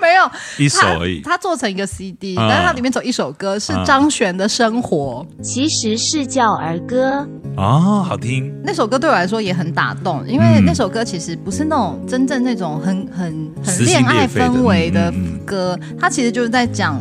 [0.01, 1.21] 没有一首而已。
[1.21, 8.51] 他做成一个 CD，、嗯、但是它里面走一首歌，是张悬的生活，其实是叫儿歌哦，好听。
[8.63, 15.13] 那首歌对我来说也很打动，因为那首歌其实不是那种真正那种很很很恋爱氛围的
[15.45, 16.99] 歌，它其实就是在讲。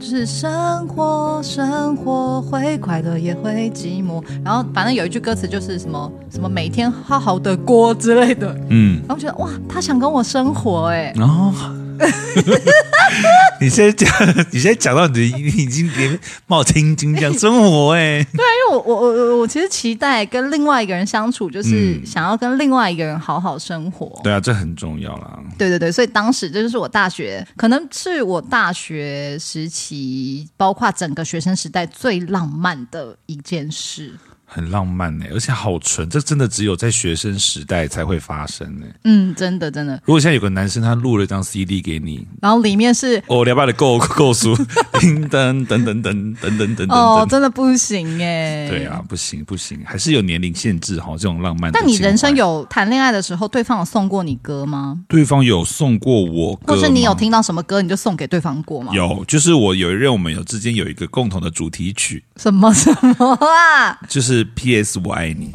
[0.00, 4.24] 就是生活，生活会快乐也会寂寞。
[4.42, 8.56] 然后反正有一句歌词就是什么什么每天好好的过之类的。
[8.70, 11.12] 嗯，然后觉得哇，他想跟我生活哎。
[11.18, 11.54] 哦。
[13.60, 14.08] 你现在讲，
[14.50, 18.24] 你现在讲到你已经连冒青筋这样生活哎。
[18.32, 24.18] 对啊，因为我我我我其实期待跟另外一个人相处，就是想要跟另外一个人好好生活。
[24.24, 25.38] 对啊，这很重要啦。
[25.58, 34.14] 对对对，所以当时这就是我大学，可能是我大学时期，包括整个学生时代最浪漫的一件事。
[34.52, 38.86] 很浪漫呢，而且好纯，这真的只有在学生时代才会发生呢。
[39.04, 39.94] 嗯，真的真的。
[40.04, 44.56] 如果现在有个男生他录了一张 CD 给你，然后里面是哦，两百的够够数，
[44.98, 48.68] 叮噔噔噔噔噔噔噔哦，真的不行哎。
[48.68, 51.12] 对啊，不行不行，还是有年龄限制哈。
[51.12, 51.70] 这种浪漫。
[51.70, 54.98] 但你人生有谈恋爱的时候，对方有送过你歌吗？
[55.06, 58.92] 对方有送过我歌，或是你有听到什么歌，你就送给对方过吗？
[58.94, 62.24] 有，就是我有一任，我们有之间有一个共同的主题曲。
[62.36, 63.98] 什么 什么啊？
[64.08, 65.00] 就是 P.S.
[65.04, 65.52] 我爱你。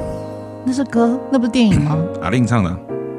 [0.66, 1.98] 那是歌，那不是电影吗？
[2.24, 2.70] 阿令唱的。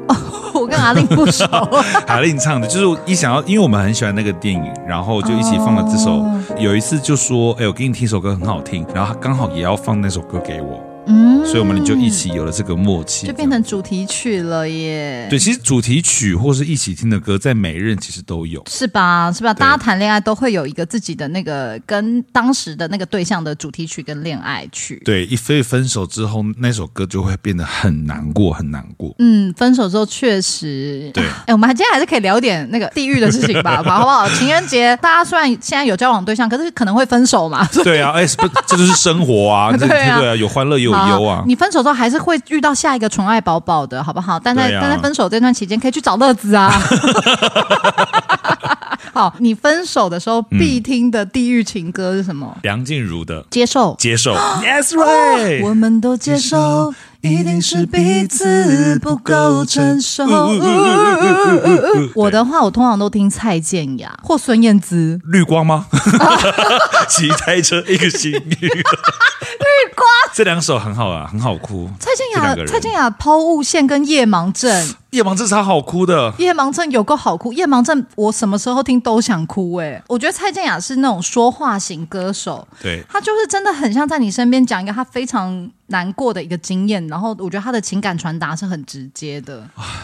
[0.09, 0.15] 哦，
[0.53, 1.45] 我跟阿令不熟。
[2.07, 6.11] 阿令唱的，就是一想要，因为我们很喜欢那个电影，然后就一起放了这首。
[6.11, 10.79] 哦、有一次就说：“哎，我给你听一首歌，很好听。”然后他刚好也要放那首歌给我。
[11.07, 15.27] 嗯，所以我们就一起有了这个默契，就变成主题曲了耶。
[15.29, 19.31] 对，其实主题曲或是一起听的歌，在每一任其实都有，是吧？
[19.31, 19.53] 是吧？
[19.53, 25.01] 大家谈恋爱都会有一个自己的那个跟当时的那个对象的主题曲跟恋爱曲。
[25.05, 29.15] 对，一非分手之后，那首歌就会变得很难过，很难过。
[29.19, 31.09] 嗯，分手之后确实。
[31.13, 34.27] 对， 哎，我们今天还是可以聊点那个地狱的事情吧，好不好？
[34.31, 37.65] 情人节，大家虽然现在有交往对象，可是可能会分手嘛。
[37.83, 39.71] 对啊，哎，不，这就是生活啊。
[39.77, 40.96] 对啊，对啊，有欢乐也有。
[41.09, 44.39] 有啊，你分手之后还是会遇到下一个纯爱宝宝的，好不好？
[44.39, 46.71] 但在、啊、但在分手这段期间，可以去找乐子啊。
[49.13, 52.55] 好，你分手的时候必听的地狱情歌是什么？
[52.61, 56.93] 梁静茹的《接受》，接受，Yes right，我们都接受。
[57.27, 60.23] 一定是彼此不够成熟。
[62.15, 65.19] 我的话，我通常都听蔡健雅 或孙燕姿。
[65.25, 65.87] 绿光吗？
[67.07, 68.31] 骑台车一个心。
[68.31, 68.39] 绿
[69.95, 70.07] 光。
[70.33, 71.89] 这两首很好啊，很好哭。
[71.99, 74.95] 蔡健雅，蔡健雅抛物线跟夜盲症。
[75.11, 76.33] 夜盲症超好哭的。
[76.37, 77.51] 夜盲症有够好哭。
[77.53, 80.03] 夜盲症我什么时候听都想哭哎、欸。
[80.07, 82.67] 我觉得蔡健雅是那种说话型歌手。
[82.81, 83.03] 对。
[83.09, 85.69] 他就是真的很像在你身边讲一个他非常。
[85.87, 89.63] 难过的一个经验，然后我觉得他的情感传达是很直接的。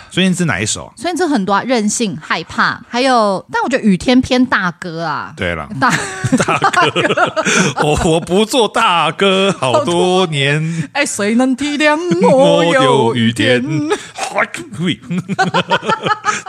[0.09, 0.91] 孙燕姿哪一首？
[0.95, 5.33] 孙燕姿很多啊，任性、害怕，还有，但我觉得雨天偏大哥啊。
[5.35, 5.89] 对了，大
[6.37, 7.33] 大哥，
[7.83, 10.89] 我我不做大哥好多年。
[10.93, 11.97] 哎，谁能体谅
[12.29, 13.61] 我有雨天？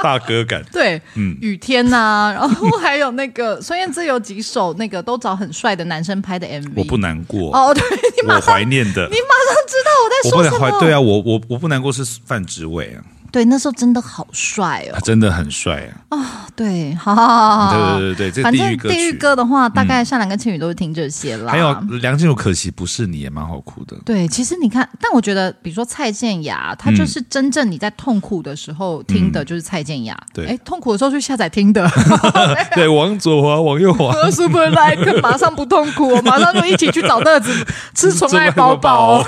[0.02, 0.62] 大哥感。
[0.72, 6.72] 对，嗯，雨天呐、啊，然后还有那个孙燕姿有几首那个都找很帅的男生拍的 MV。
[6.76, 7.82] 我不难过哦，对，
[8.26, 9.06] 我怀念的。
[9.08, 10.80] 你马上知道我在说什么？
[10.80, 13.02] 对啊，我我我不难过是范职位啊。
[13.34, 15.90] 对，那时候真的好帅哦，他真的很帅啊！
[16.10, 21.50] 啊、哦，对，好好好好，对对对对，反正地狱歌的话，大概善良跟倩宇都是听这些啦。
[21.50, 23.96] 还有梁静茹，可惜不是你，也蛮好哭的。
[24.04, 30.16] 对，其实你看，但我觉得，比如说蔡健雅，她就是真正你在痛苦的时候听的，就是蔡健雅。
[30.32, 31.90] 对，哎，痛苦的时候去下载听的。
[32.76, 34.14] 对，往左滑，往右滑。
[34.30, 37.66] Super Like，马上不痛苦，马上就一起去找乐子，
[37.96, 39.26] 吃宠爱 宝宝。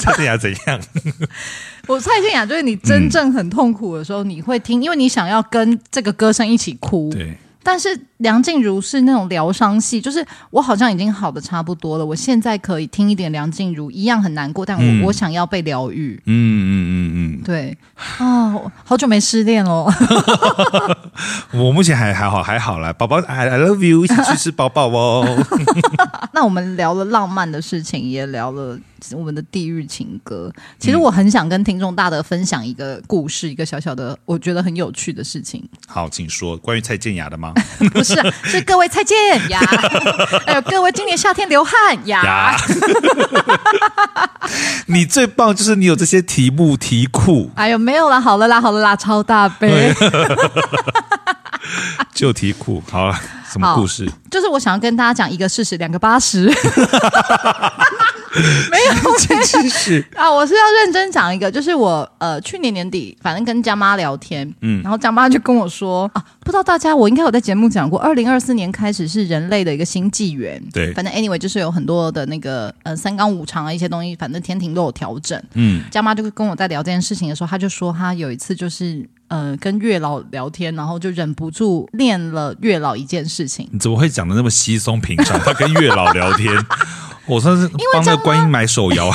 [0.00, 0.78] 蔡健雅怎样？
[1.86, 7.10] 我蔡健雅就是你真正很痛苦的时候，你会听，因为你想要跟这个歌声一起哭。
[7.10, 7.36] 对。
[7.62, 16.14] 但是梁静茹是那种疗伤系，就是我好像已经好的差不多了，我现在可以听一点梁静茹，一样很难过，但我、嗯、我想要被疗愈。
[16.26, 17.76] 嗯嗯嗯嗯，对
[18.18, 19.92] 啊，好久没失恋哦。
[21.50, 25.26] 我目前还还好还好啦，宝宝，I I love you，一起去吃宝宝哦。
[26.32, 28.78] 那我们聊了浪漫的事情，也聊了
[29.14, 30.50] 我们的地狱情歌。
[30.78, 35.62] 其实我很想跟听众大的分享一个故事，一个小小的我觉得很有趣的事情。
[35.86, 37.52] 好，请说，关于蔡健雅的吗？
[37.92, 38.14] 不是，
[38.44, 39.16] 是各位蔡健
[39.50, 39.60] 雅，
[40.46, 42.56] 哎呦各位今年夏天流汗呀。
[44.86, 47.50] 你最棒就是你有这些题目题库。
[47.54, 49.92] 哎呦，没有啦，好了啦，好了啦，超大杯。
[52.14, 53.20] 就题库，好了，
[53.56, 54.06] 什么故事？
[54.30, 56.50] 就是我想要跟大家讲一个事实，两个八十。
[58.70, 85.38] 没有，其实啊，我是要认真讲一个，就是我呃去年年底，反正跟江妈聊天，嗯，然后江妈就跟我说啊，不知道大家我应该有在节目讲过，二零二四年开始是人类的一个新纪元，对，反正 anyway 就是有很多的那个呃三纲五常啊一些东西，反正天庭都有调整，嗯，江妈就跟我在聊这件事情的时候，她就说她有一次就是呃跟月老聊天，然后就忍不住念了月老一件事情，你怎么会讲的那么稀松平常？
[85.40, 86.54] 他跟月老聊天。
[87.26, 89.10] 我算是帮那个观音买手摇。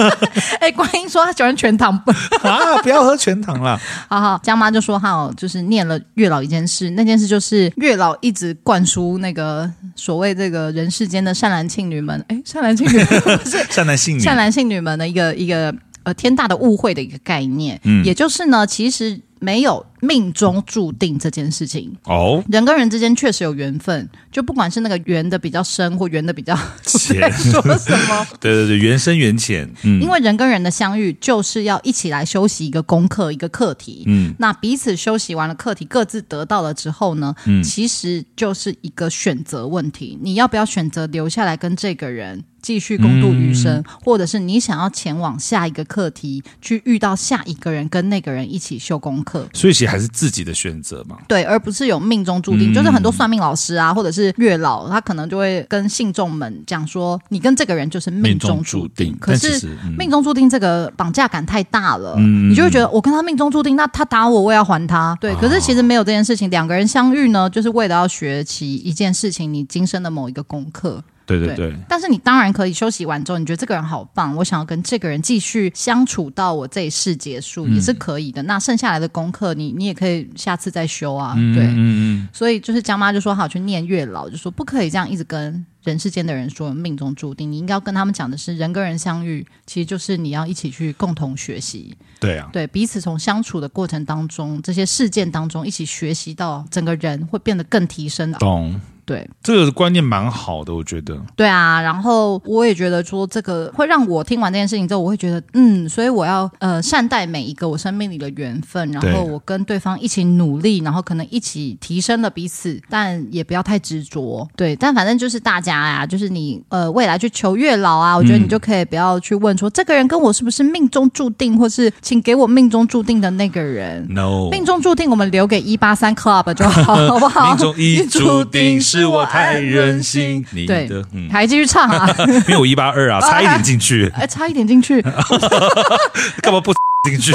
[0.60, 1.92] 哎、欸，观音说他喜欢全糖
[2.40, 3.78] 啊，不要喝全糖了。
[4.08, 21.92] 好好，江妈就说好，就是念了月老一件事，那件事就是月老一直灌输那个所谓这个人世间的善男信女们，哎、欸，善男信女不是善男信女，善男信女们的一个一个呃天大的误会的一个概念，嗯，也就是呢，其实没有命中注定这件事情。
[22.04, 28.26] 哦，人跟人之间确实有缘分，就不管是那个缘的比较深或缘的比较浅， 说什么？
[28.38, 29.68] 对对对，缘深缘浅。
[29.82, 34.04] 嗯，因为人跟人的相遇就是要一起来修习一个功课，一个课题。
[34.06, 42.44] 嗯，那彼此修习完了课题，各自得到了之后呢，嗯，其实就是一个选择问题，你要不要选择留下来跟这个人？
[42.62, 49.29] 继续共度余生，嗯，或者是你想要前往下一个课题，去遇到下一个人，跟那个人一起修功课。
[49.52, 51.16] 所以其实还是自己的选择嘛。
[51.28, 52.72] 对，而不是有命中注定。
[52.72, 59.16] 嗯，就是很多算命老师啊，或者是月老，他可能就会跟信众们讲说，你跟这个人就是命中注定。
[59.20, 59.68] 可是
[59.98, 65.16] 命中注定这个绑架感太大了，嗯，你就会觉得我跟他命中注定，那他打我，我也要还他。
[65.20, 71.02] 对，可是其实没有这件事情，两个人相遇呢，就是为了要学习一件事情，你今生的某一个功课。
[71.38, 78.42] 对对对，但是你当然可以休息完之后，你觉得这个人好棒，我想要跟这个人继续相处到我这一世结束，嗯、也是可以的。
[78.42, 81.34] 那剩下来的功课，你你也可以下次再修啊。
[81.36, 82.28] 嗯、对，嗯嗯。
[82.32, 91.96] 所以就是江妈就说好去念月老，就说不可以这样一直跟人世间的人说命中注定，你应该要跟他们讲的是人跟人相遇，其实就是你要一起去共同学习。
[92.18, 98.38] 对啊，对彼此从相处的过程当中，这些事件当中一起学习到整个人会变得更提升的。
[98.38, 98.80] 懂。
[99.10, 101.20] 对，这个观念蛮好的，我觉得。
[101.34, 114.48] 对啊，然后我也觉得说，这个会让我听完这件事情之后，我会觉得，嗯，所以我要呃善待每一个我生命里的缘分，然后我跟对方一起努力，然后可能一起提升了彼此，但也不要太执着。
[114.54, 124.06] 对，但反正就是大家呀、啊，就是你呃未来去求月老啊，我觉得你就可以不要去问说、嗯、这个人跟我是不是命中注定，或是请给我命中注定的那个人。
[124.08, 127.48] No，命中注定我们留给一八三 Club 就好，好不好？
[127.50, 128.99] 命中一注定是。
[129.00, 132.06] 是我太任性，你的还继续唱啊？
[132.46, 135.00] 没有一八二啊， 差一点进去，哎，差一点进去，
[136.42, 136.72] 干嘛不
[137.08, 137.32] 进去？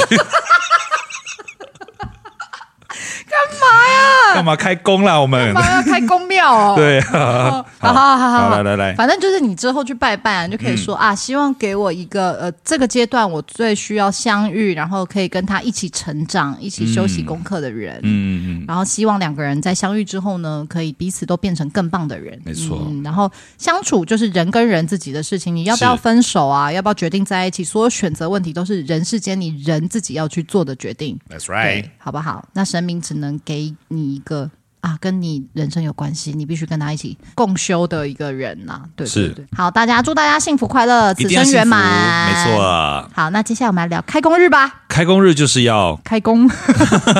[3.50, 4.34] 干嘛呀？
[4.34, 5.20] 干嘛开工啦？
[5.20, 6.74] 我们干嘛要开宫庙 哦？
[6.76, 17.98] 对，好好好好好，来来来，反正就是你之后去拜拜，你就可以说啊，希望给我一个呃，这个阶段我最需要相遇，然后可以跟他一起成长、一起休息功课的人。
[18.02, 22.38] 嗯嗯，然后希望两个人在相遇之后呢，可以彼此都变成更棒的人。
[22.44, 22.86] 没错。
[23.02, 26.70] 然后相处就是人跟人自己的事情，你要不要分手啊？
[26.70, 27.64] 要不要决定在一起？
[27.64, 31.18] 所有选择问题都是人世间你人自己要去做的决定。
[31.30, 32.46] That's right，好不好？
[32.52, 34.50] 那神明只能给你一个
[34.80, 38.82] 啊，跟你人生有关系，你必须跟他一起共修的一个人呐、啊。
[38.94, 42.32] 对，对，对，好，大家祝大家幸福快乐，此生圆满。
[42.32, 43.10] 没错、啊。
[43.12, 44.82] 好，那接下来我们来聊开工日吧。
[44.96, 46.48] 开工日就是要开工，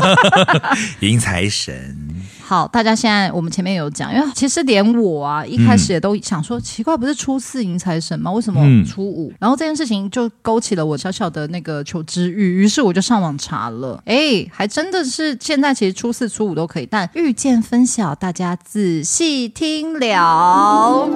[1.00, 1.94] 迎财神。
[2.42, 8.32] 好，大家现在我们前面有讲，因为其实连我啊一开始也都想说，嗯、奇怪，不是初四迎财神吗？
[8.32, 9.30] 为什么初五？
[9.30, 21.06] 嗯、然后这件事情就勾起了我小小的那个求知欲，于是我就上网查了，哎，还真的是现在其实初四、初五都可以，但预见分晓，大家仔细听了。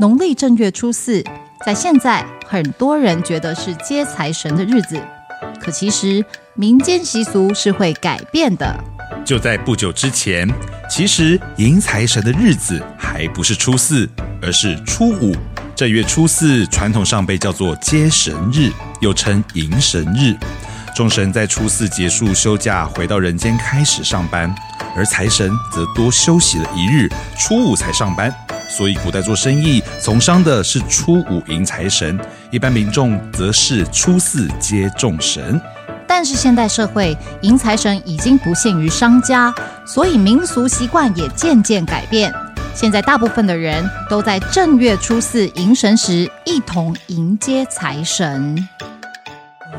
[0.00, 1.22] 农历正月初四，
[1.64, 5.00] 在现在很多人觉得是接财神的日子，
[5.60, 6.24] 可其实。
[6.56, 8.76] 民间习俗是会改变的。
[9.24, 10.46] 就在不久之前，
[10.90, 14.06] 其实迎财神的日子还不是初四，
[14.42, 15.34] 而是初五。
[15.76, 18.70] 正月初四传统上被叫做接神日，
[19.00, 20.36] 又称迎神日。
[20.94, 24.52] 众神在初四结束休假，回到人间开始上班，
[24.94, 28.34] 而财神则多休息了一日，初五才上班。
[28.68, 32.18] 所以古代做生意从商的是初五迎财神，
[32.50, 35.60] 一般民众则是初四接众神。
[36.06, 39.54] 但是现代社会迎财神已经不限于商家，
[39.86, 42.32] 所以民俗习惯也渐渐改变。
[42.74, 48.68] 现在大部分的人都在正月初四迎神时一同迎接财神。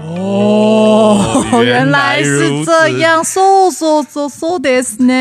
[0.04, 5.14] 哦，原来是这样，说说说说的是呢。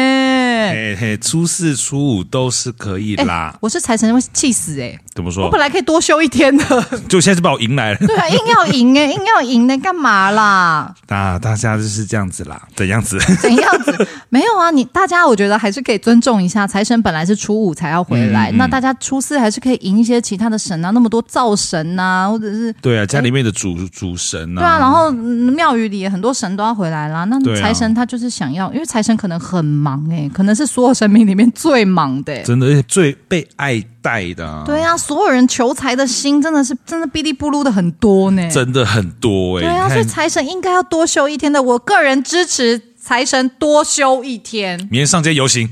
[0.69, 3.57] 嘿嘿，初四初五都是可以啦。
[3.61, 4.99] 我是财神会气死哎！
[5.15, 5.45] 怎么说？
[5.45, 6.65] 我本来可以多休一天的，
[7.09, 7.99] 就现在是把我迎来了。
[8.07, 10.95] 对啊，硬要赢哎，硬要赢呢，干嘛啦？
[11.09, 13.19] 那大家就是这样子啦，怎样子？
[13.41, 14.09] 怎样子？
[14.29, 24.61] 没有啊，你大家我觉得还是可以尊重一下财神，本来是初五才要回来，那大家初四还是可以迎一些其他的神啊，那么多灶神呐，或者是对啊，家里面的主主神啊。
[24.61, 27.25] 对啊，然后庙宇里很多神都要回来啦。
[27.25, 34.63] 那财神他就是想要，因为财神可能很忙哎、欸，可能是所有神明里面最忙的、欸，真的而且最被爱戴的、啊。
[34.67, 39.69] 对啊，所有人求财的心真的是真的哔哩不噜的很多呢、欸，真的很多哎、欸。
[39.69, 41.63] 对啊，所以财神应该要多休一天的。
[41.63, 45.69] 我个人支持财神多休一天，明天上街游行，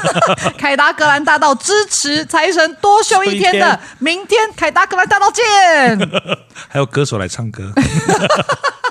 [0.58, 5.44] 凯达格兰大道支持财神多休一天的， 明天凯达格兰大道见。
[6.68, 7.72] 还有歌手来唱歌。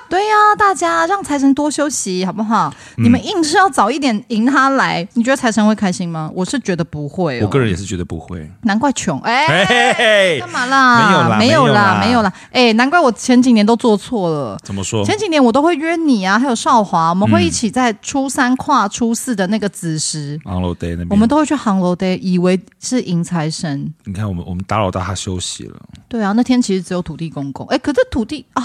[0.08, 2.74] 对呀、啊，大家让财神多休息好不好？
[2.98, 6.30] 嗯、你们硬是要早一点迎他来，你觉得财神会开心吗？
[6.34, 8.50] 我是觉得不会、哦，我个人也是觉得不会。
[8.62, 11.08] 难怪穷，哎，干嘛啦？
[11.08, 12.34] 没有啦，没有啦，没有啦。
[12.52, 14.58] 哎，难怪我前几年都做错了。
[14.64, 15.04] 怎么说？
[15.04, 23.94] 前几年我都会约你啊，还有少华，我们会一起在初三跨初四的那个子时，航楼 day 那边，我们都会去航楼 day，以为是迎财神。
[24.06, 25.76] 你看，我们我们打扰到他休息了。
[26.08, 27.66] 对啊，那天其实只有土地公公。
[27.68, 28.64] 哎，可是土地啊。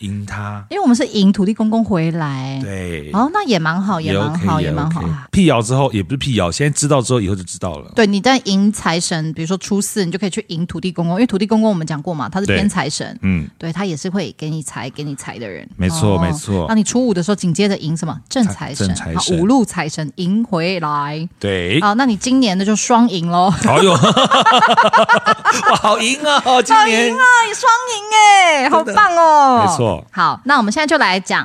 [0.00, 5.02] 迎他，因为我们是迎土地公公回来，对，哦，那也蛮好，也蛮好，也蛮好。
[5.30, 7.92] 辟谣之后也不是辟谣，现在知道之后以后就知道了。
[7.94, 15.68] 对，你在迎财神，比如说初四，你就可以去迎土地公公，因为土地公公我们讲过嘛，他是偏财神，嗯，对他也是会给你财、给你财的人。
[15.76, 16.66] 没错，没错。
[16.68, 18.94] 那你初五的时候紧接着迎什么正财神？
[19.32, 21.28] 五路财神迎回来。
[21.38, 23.50] 对，好，那你今年的就双迎喽。
[23.50, 26.40] 好哟， 哇，好迎啊！
[26.62, 29.64] 今年啊，你双迎哎，好棒哦。
[29.64, 29.89] 没错。
[30.10, 30.70] 好，那我们。
[30.70, 31.44] 现在就来讲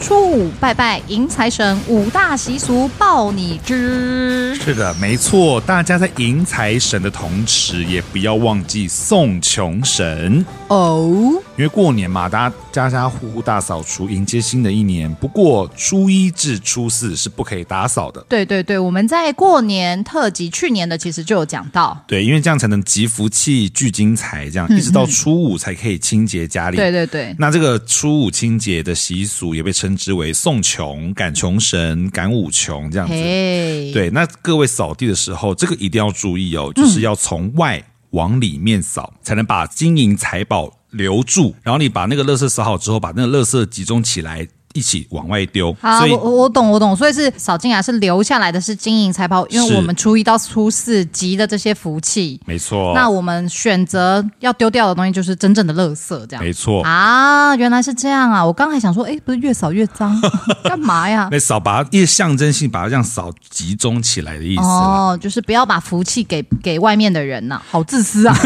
[0.00, 4.54] 初五拜拜迎财神五大习俗报你知。
[4.56, 5.60] 是的，没错。
[5.60, 11.40] 大家在迎财神的同时，也不要忘记送穷神哦。
[11.56, 15.14] 因为过年嘛，大家家家户户大扫除，迎接新的一年。
[15.16, 18.24] 不过初一至初四是不可以打扫的。
[18.28, 22.02] 对对对，我们在过年特辑去年的其实就有讲到。
[22.06, 26.76] 对，因为这样才能集福气、聚金财，这样一直到初五才可以清洁家里。
[26.78, 27.36] 对对对。
[27.38, 33.14] 那这个初五清洁的习俗也被称之为送穷、赶穷神、赶五穷这样子。
[33.14, 44.48] 对，那各位扫地的时候，这个一定要注意哦，就是要从外往里面扫，嗯、才能把金银财宝留住，然后你把那个垃圾扫好之后，把那个垃圾集中起来。
[44.72, 52.92] 一起往外丢，好所以我我懂我懂，所以是扫进来是留下来的是金银财宝，因为我们初一到初四集的这些福气，没错。
[52.94, 58.44] 那我们选择要丢掉的东西就是真正的垃圾，这样没错啊，原来是这样啊！
[58.44, 60.16] 我刚还想说，哎，不是越扫越脏，
[60.64, 61.28] 干嘛呀？
[61.32, 68.36] 那扫把它，一象征性把它这样扫集中起来的意思哦，就是不要把福气给给外面的人呐、啊，好自私啊！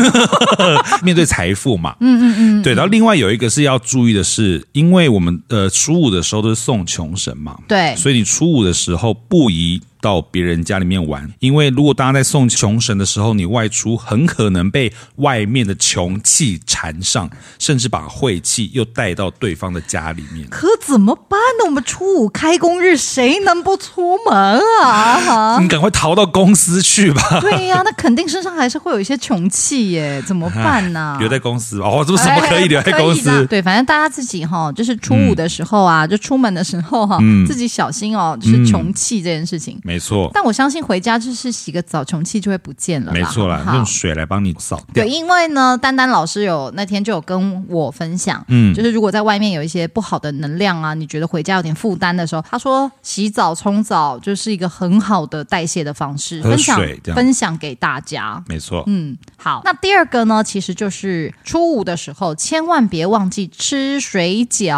[1.02, 2.74] 面对财富嘛，嗯嗯嗯，对。
[2.74, 20.46] 然后另外有一个是要注意的是，因为我们呃初五的时候都是送穷神嘛，对，所以你初五的时候不宜到别人家里面玩，因为如果大家在送穷神的时候，你外出很可能被外面的穷气缠上，甚至把晦气又带到对方的家里面。
[20.50, 21.64] 可怎么办呢？
[21.64, 25.56] 我们初五开工日，谁能不出门啊？
[25.62, 27.40] 你赶快逃到公司去吧。
[27.40, 31.16] 对呀、啊，那肯定身上还是会有一些穷气耶， 怎么办呢？
[31.18, 33.30] 留在公司哦，这不什么可以留在公司？
[33.30, 39.80] 哎、对，反正大家自己哈，就是初五的时候啊，嗯、就出门的时候哈，嗯、自己小心哦，就是穷气这件事情。
[39.94, 43.12] 没错，但我相信回家就是洗个澡，穷气就会不见了。
[43.12, 45.04] 没错啦，用水来帮你扫掉。
[45.04, 56.80] 对，因为呢，丹丹老师有那天就有跟我分享，嗯，就是如果在外面有一些不好的能量啊，你觉得回家有点负担的时候，他说洗澡冲澡就是一个很好的代谢的方式，分享
[57.14, 58.42] 分享给大家。
[58.48, 59.62] 没错，嗯，好。
[59.64, 64.76] 那第二个呢，其实就是初五的时候，千万别忘记吃水饺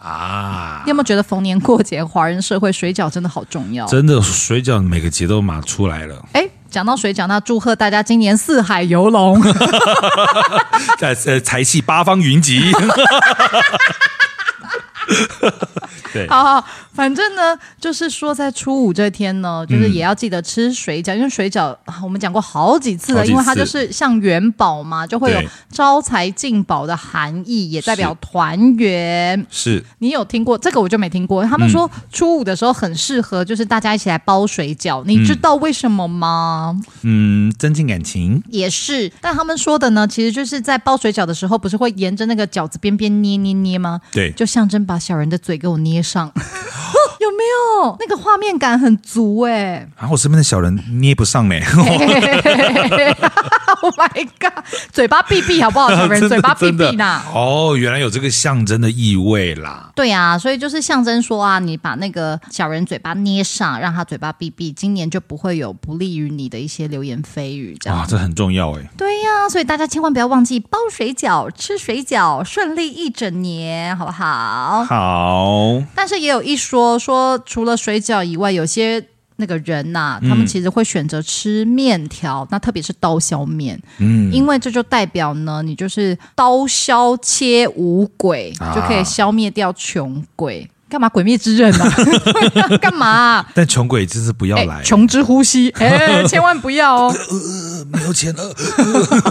[0.00, 0.82] 啊！
[0.86, 3.86] 你有没有觉得逢年过节，华人社会水饺真的好重要？
[3.86, 6.24] 真的，水饺每个节都码出来了。
[6.30, 9.42] 哎，讲到水饺，那祝贺大家今年四海游龙，
[11.00, 12.62] 在呃财气八方云集。
[16.12, 25.40] 对，好好，反正呢，就是说在初五这天呢，就是也要记得吃水饺，嗯、因为水饺我们讲过好几次了，因为它就是像元宝嘛，就会有
[25.70, 29.46] 招财进宝的含义，也代表团圆。
[29.50, 30.80] 是你有听过这个？
[30.80, 31.44] 我就没听过。
[31.44, 36.80] 他们说初五的时候很适合，就是大家一起来包水饺，你知道为什么吗？
[37.02, 39.12] 嗯，增进感情也是。
[39.20, 44.00] 但他们说的呢，其实就是在包水饺的时候，不是会沿着那个饺子边边捏捏捏吗？
[44.12, 44.95] 对，就象征把。
[44.96, 46.32] 把小人的嘴给我捏上，
[47.20, 47.44] 有没
[47.84, 49.88] 有那个画面感很足哎、欸？
[49.94, 51.54] 然后、啊、我身边的小人捏不上呢。
[53.82, 54.64] Oh my god！
[54.92, 55.88] 嘴巴闭闭好不好？
[55.94, 57.22] 小人嘴巴闭闭呐。
[57.34, 59.90] 哦，原来有这个象征的意味啦。
[59.94, 67.76] 对啊，所以就是象征说啊，你把那个小人嘴巴捏上，让他嘴巴闭闭，今年就不会有不利于你的一些流言蜚语。
[67.80, 68.90] 这样啊，这很重要哎。
[68.96, 74.84] 对呀、啊，所以大家千万不要忘记包水饺、吃水饺，顺利一整年，好不好？
[74.84, 75.82] 好。
[75.94, 79.04] 但是也有一说，说除了水饺以外，有些。
[79.36, 90.68] 那个人呐、啊，他们其实会选择吃面条，嗯、那特别是刀削面，嗯，因为这就代表呢，你就是刀削切五鬼，啊、就可以消灭掉穷鬼。
[90.88, 91.08] 干嘛？
[91.08, 91.88] 鬼灭之刃啊？
[92.80, 93.46] 干嘛、啊？
[93.54, 97.14] 但穷鬼就是不要来，穷、欸、之呼吸， 哎、欸，千万不要哦。
[97.30, 98.54] 呃，没有钱了。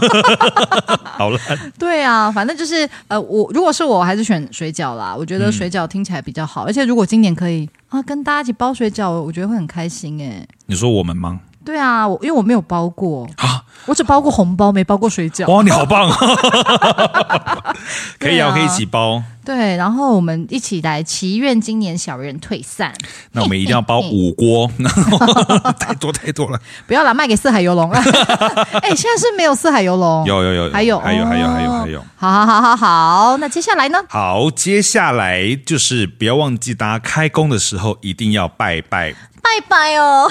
[1.18, 1.39] 好了。
[1.80, 5.16] 对啊，反正就是呃，我如果是我，我还是选水饺啦。
[5.18, 10.45] 我觉得水饺听起来比较好，嗯、而且如果今年可以啊，跟大家一起包水饺，我觉得会很开心哎。
[10.66, 11.39] 你说我们吗？
[11.66, 15.51] 对啊，我因为我没有包过啊，我只包过红包，没包过水饺。
[15.51, 16.09] 哇，你好棒！
[18.20, 19.22] 可以啊，可以一起包。
[19.43, 22.91] 对，然后我们一起来祈愿今年小人退散。
[23.32, 24.70] 那我们一定要包五锅，
[25.80, 26.59] 太多太多了。
[26.88, 27.91] 不要啦，卖给四海游龙。
[27.91, 28.01] 哎，
[28.95, 32.03] 现在是没有四海游龙，有有有，还有还有还有还有还有。
[32.16, 33.99] 好好好好好，那接下来呢？
[34.09, 39.13] 好，接下来就是不要忘记，大家开工的时候一定要拜拜。
[39.46, 40.28] 拜拜哦！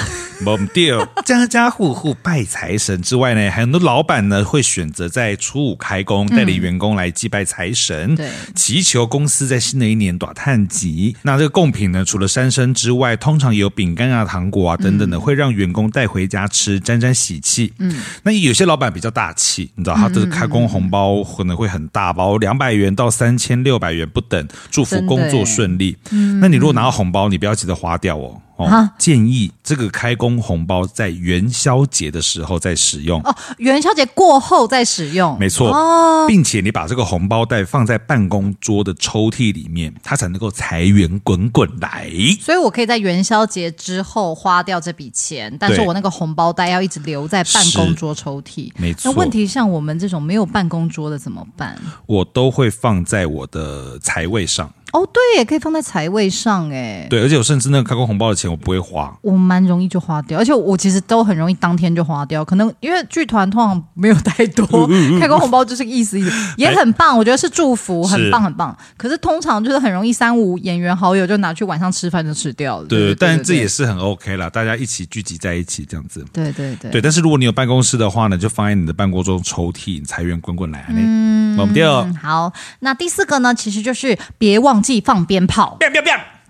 [1.25, 11.17] 家家户户拜财神之外呢，很多老板呢会选择在初五开工，带领员工来祭拜财神，对，祈求公司在新的一年大探吉。
[11.23, 17.73] 那这个贡品呢，除了三牲之外，通常有饼干啊、糖果啊等等的，会让员工带回家吃，沾沾喜气。
[17.79, 25.97] 嗯，那有些老板比较大气，你知道，他的开工红包可能会很大包，两百元到三千六百元不等，祝福工作顺利。
[26.11, 28.41] 嗯，那你如果拿到红包，你不要急着花掉哦。
[28.57, 42.11] 哦，建议这个开工红包在元宵节的时候再使用哦，元宵节过后再使用，没错哦，并且你把这个红包袋放在办公桌的抽屉里面，它才能够财源滚滚来。
[42.41, 49.11] 所以我可以在元宵节之后花掉这笔钱，但是我那个红包袋要一直留在办公桌抽屉，没错。
[49.11, 51.77] 那问题像我们这种没有办公桌的怎么办？
[52.07, 54.73] 我都会放在我的财位上。
[54.95, 64.65] 哦，对，也可以放在财位上，哎，对，而且我甚至那个开工红包的钱我不会花，我蛮容易就花掉，而且我其实都很容易当天就花掉，可能因为剧团通常没有太多，
[65.19, 68.77] 开工红包就是意思意思，也很棒，我觉得是祝福，很棒很棒。
[68.97, 77.01] 可是通常就是很容易三五演员好友就拿去晚上吃饭就吃掉了，对，但这也是很 OK 啦，大家一起聚集在一起这样子，对对对，对。
[77.01, 84.84] 但是如果你有办公室的话呢，就放在你的办公桌抽屉，财源滚滚来，嗯，我们第二，好，那第四个呢，其实就是别忘。
[84.85, 85.79] 自己放鞭炮，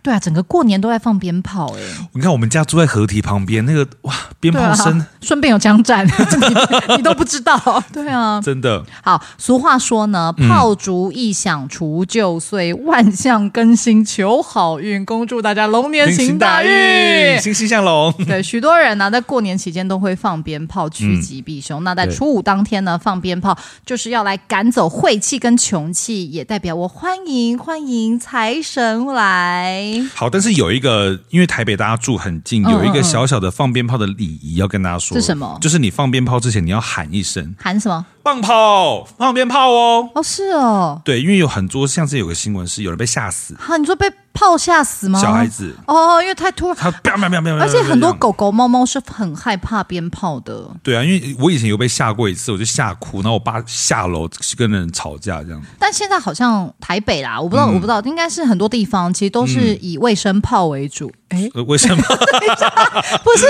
[0.04, 1.80] 对啊，整个过年都在放鞭炮哎！
[2.12, 6.12] 你看我们家住在河堤旁边，那个哇，鞭炮声， 顺便有枪战，你，
[6.98, 8.84] 你都不知道，对啊，真的。
[9.02, 18.12] 好，俗话说呢，炮竹一响除旧岁，嗯、万象更新求好运，恭祝大家龙年行大运，欣欣向荣。
[18.26, 21.82] 对，许多人呢、啊，在过年期间都会放鞭炮趋吉避凶。
[21.82, 29.93] 嗯、那在初五当天呢，放鞭炮就是要来赶走晦气跟穷气，也代表我欢迎欢迎财神来。
[30.14, 35.18] 好，但是有一个，因为台北大家住很近，有一个小小的放鞭炮的礼仪要跟大家说。
[35.18, 35.58] 是什么？
[35.60, 37.54] 就是你放鞭炮之前，你要喊一声。
[37.58, 38.06] 喊什么？
[38.24, 40.08] 放炮，放鞭炮哦。
[40.14, 40.98] 哦，是哦。
[41.04, 43.54] 对，因为有很多，像是有个新闻是有人被吓死。
[43.56, 45.20] 哈，你说被炮吓死吗？
[45.20, 45.76] 小孩子。
[45.86, 46.74] 哦，因为太突然。
[46.74, 50.70] 他啪啪啪啪，而且很多狗狗、猫猫是很害怕鞭炮的。
[50.82, 55.62] 对啊，因为我以前有被吓过一次，我就吓哭，然后我爸下楼去跟人吵架这样。
[55.78, 61.12] 但现在好像台北啦，我不知道，我不知道，应该是很多地方其实都是以卫生炮为主。
[61.28, 62.16] 哎，卫生炮？
[63.22, 63.46] 不是，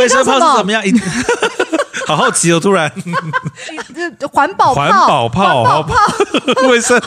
[0.00, 0.82] 卫生炮是怎么样？
[2.08, 2.58] 好好奇哦！
[2.58, 2.90] 突然，
[4.32, 5.94] 环保环保炮，环保炮，
[6.70, 6.98] 卫生，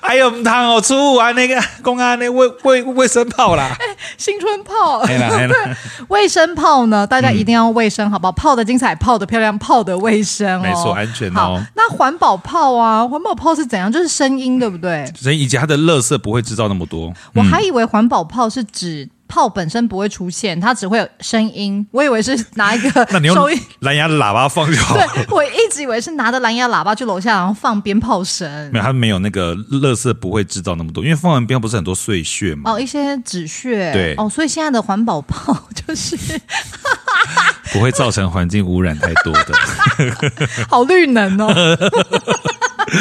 [0.00, 3.76] 还有唔汤哦，初五啊，那个公安那卫卫卫生炮啦，
[4.16, 5.18] 新春炮，对，
[6.06, 8.30] 卫生炮呢，大家一定要卫生，好不好？
[8.30, 11.60] 泡的精彩，泡的漂亮，泡的卫生，没错，安全哦。
[11.74, 13.90] 那环保炮啊，环保炮是怎样？
[13.90, 15.12] 就是声音，对不对？
[15.16, 17.12] 所以以及它的垃圾不会制造那么多。
[17.34, 19.08] 我还以为环保炮是指。
[19.26, 21.86] 炮本身不会出现，它只会有声音。
[21.90, 22.90] 我以为是拿一个
[23.34, 24.94] 收音蓝牙的喇叭放就好。
[24.94, 28.70] 对，我一直以为是拿着蓝牙喇叭去楼下，然后放鞭炮声。
[28.72, 32.72] 没有，它没有那个乐色不会制造那么多，因为放完鞭炮不是很多碎屑嘛。
[32.72, 33.92] 哦，一些纸屑。
[33.92, 34.14] 对。
[34.16, 36.16] 哦，所以现在的环保炮就是
[37.72, 39.54] 不会造成环境污染太多的。
[40.68, 41.52] 好绿能哦。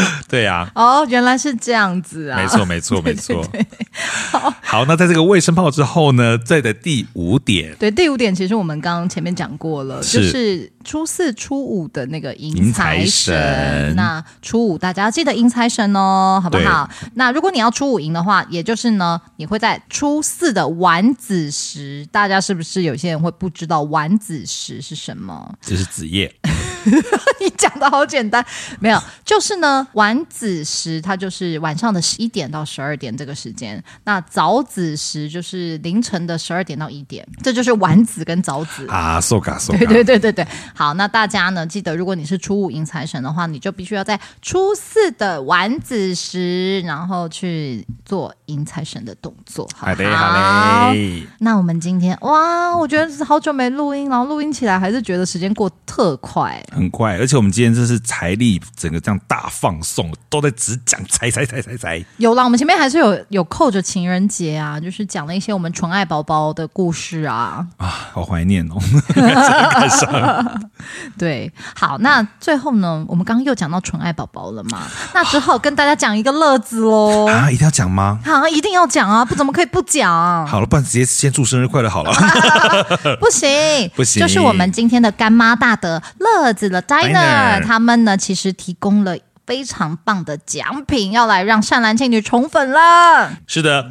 [0.27, 2.37] 对呀、啊，哦，原来是这样子啊！
[2.37, 3.35] 没错，没错， 没错。
[3.51, 3.87] 对对对
[4.31, 13.33] 好，好，那在这个卫生炮之后呢，在的第五点，对，第五点其实我们刚刚前面讲过了，是就是初四、初五的那个迎财神。
[13.33, 16.89] 神那初五大家要记得迎财神哦，好不好？
[17.13, 25.53] 那如果你要初五迎的话，也就是呢，你会在初四的晚子时，大家是不是有些人会不知道晚子时是什么？
[25.61, 26.33] 这是子夜。
[27.39, 28.45] 你讲的好简单，
[28.79, 39.19] 没有，就是呢，晚子时它就是晚上的十一点到十二点这个时间，那早子时就是凌晨的十二点到一点，这就是晚子跟早子啊。
[39.19, 49.67] ga so ga 对对对对对，好，那大家呢记得，如果你是初五迎财神的话，你就必须要在初四的晚子时，然后去做迎财神的动作。
[49.75, 51.27] 好，好嘞，好嘞。
[51.39, 62.03] 那我们今天哇，我觉得是好久没录音，然后录音起来还是觉得时间过特快，很快，而且我们今天真是财力整个这样大放送，都在只讲财财财财财。
[62.17, 68.77] 有啦，我们前面还是有有扣着情人节啊，就是讲了一些我们纯爱宝宝的故事啊啊，好怀念哦。
[71.17, 74.81] 对，好，那最后呢，我们刚刚又讲到纯爱宝宝了嘛，
[75.13, 78.19] 那只好跟大家讲一个乐子喽啊，一定要讲吗？
[78.25, 80.45] 好，一定要讲啊，不怎么可以不讲？
[80.47, 82.11] 好了，不然直接先祝生日快乐好了。
[83.19, 93.37] 不行，不行，就是我们今天的干妈大德乐子的 Diner，他们呢其实提供了非常棒的奖品，要来让善男信女宠粉了。
[93.47, 93.89] 是的，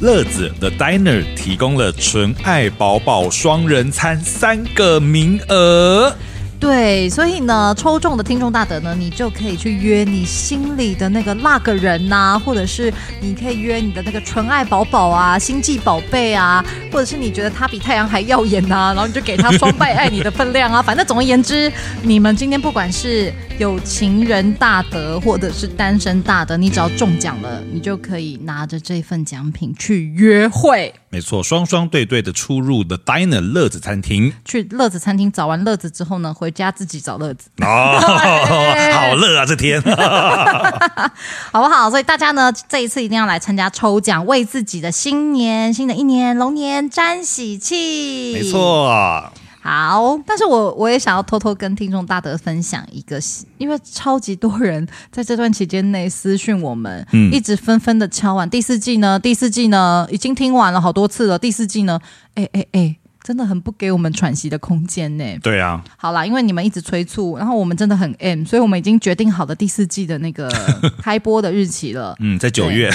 [0.00, 6.14] 乐子的 Diner 提供了纯爱宝宝双人餐三个名额。
[6.62, 20.80] 对，所以呢，抽中的听众大德呢，你就可以去约你心里的那个那个人呐、或者是你可以约你的那个纯爱宝宝啊、星际宝贝啊，或者是你觉得他比太阳还耀眼呐、然后你就给他双倍爱你的分量啊。
[20.80, 30.94] 反正总而言之，你们今天不管是有情人大德，或者是单身大德，你只要中奖了，你就可以拿着这份奖品去约会。
[31.12, 37.50] 没错，双双对对的出入的 Diner 乐子餐厅，去乐子餐厅找完乐子之后呢，回家自己找乐子。
[37.58, 39.78] 哦， 好乐啊，这天，
[41.52, 41.90] 好不好？
[41.90, 48.32] 所以大家呢，这一次一定要来参加抽奖，为自己的新年、新的一年龙年沾喜气。
[48.32, 49.30] 没错。
[49.62, 53.20] 好，但是我我也想要偷偷跟听众大德分享一个，
[53.58, 62.00] 因为超级多人在这段期间内私讯我们，嗯，一直纷纷的敲完第四季呢，第四季呢，已经听完了好多次了，第四季呢，
[62.34, 65.24] 哎哎哎，真的很不给我们喘息的空间呢。
[65.40, 70.50] 对啊，好啦，因为你们一直催促，然后我们真的很 M，所以我们已经决定好了第四季的那个
[71.00, 72.16] 开播的日期了。
[72.18, 72.90] 嗯，在九月，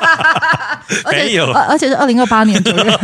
[1.10, 2.84] 没有，而且是二零二八年九月。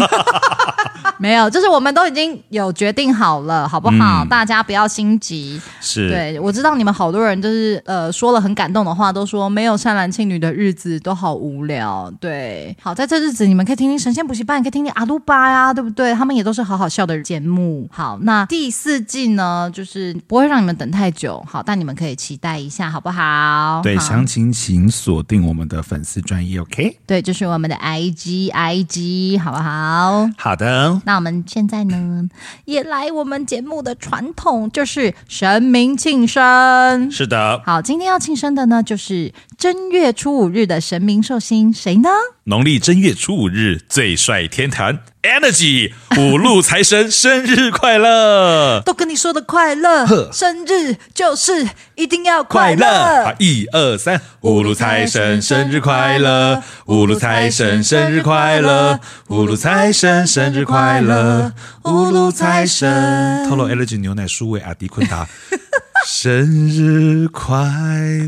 [1.19, 4.25] 没有，就是我们都已经有决定好了，好不好？
[4.25, 5.61] 嗯、大家不要心急。
[5.81, 12.13] 是，对，我知道你们好多人就是呃说了很感动的话，都说没有善男信女的日子都好无聊。
[12.21, 16.13] 对，好，在这日子你们可以听听神仙补习班，可以听听阿鲁巴呀，对不对？
[16.15, 17.89] 他们也都是好好笑的节目。
[17.93, 21.45] 好，那第四季呢，就是不会让你们等太久。
[21.49, 23.81] 好，但你们可以期待一下，好不好？
[23.83, 26.99] 对，详情请锁定我们的粉丝专页，OK？
[27.07, 30.29] 对，就是我们的 IG，IG，好不好？
[30.37, 31.01] 好的。
[31.07, 32.29] 那我们现在呢，
[32.65, 37.11] 也来我们节目的传统，就是神明庆生。
[37.11, 39.33] 是的，好，今天要庆生的呢，就是
[39.65, 42.11] 正月初五日的神明寿星，谁呢？
[42.45, 48.83] 农历正月初五日，最帅天坛 Energy 五路财神生日快乐！
[48.85, 53.35] 都跟你说的快乐，生日就是一定要快乐。
[53.39, 56.63] 一二三，五路财神生日快乐！
[56.85, 59.01] 五路财神生日快乐！
[59.29, 61.55] 五路财神生日快乐！
[61.85, 63.49] 五路财神。
[63.49, 65.27] 透露 Energy 牛奶数位阿迪坤达，
[66.07, 67.57] 生日快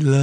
[0.01, 0.17] 乐！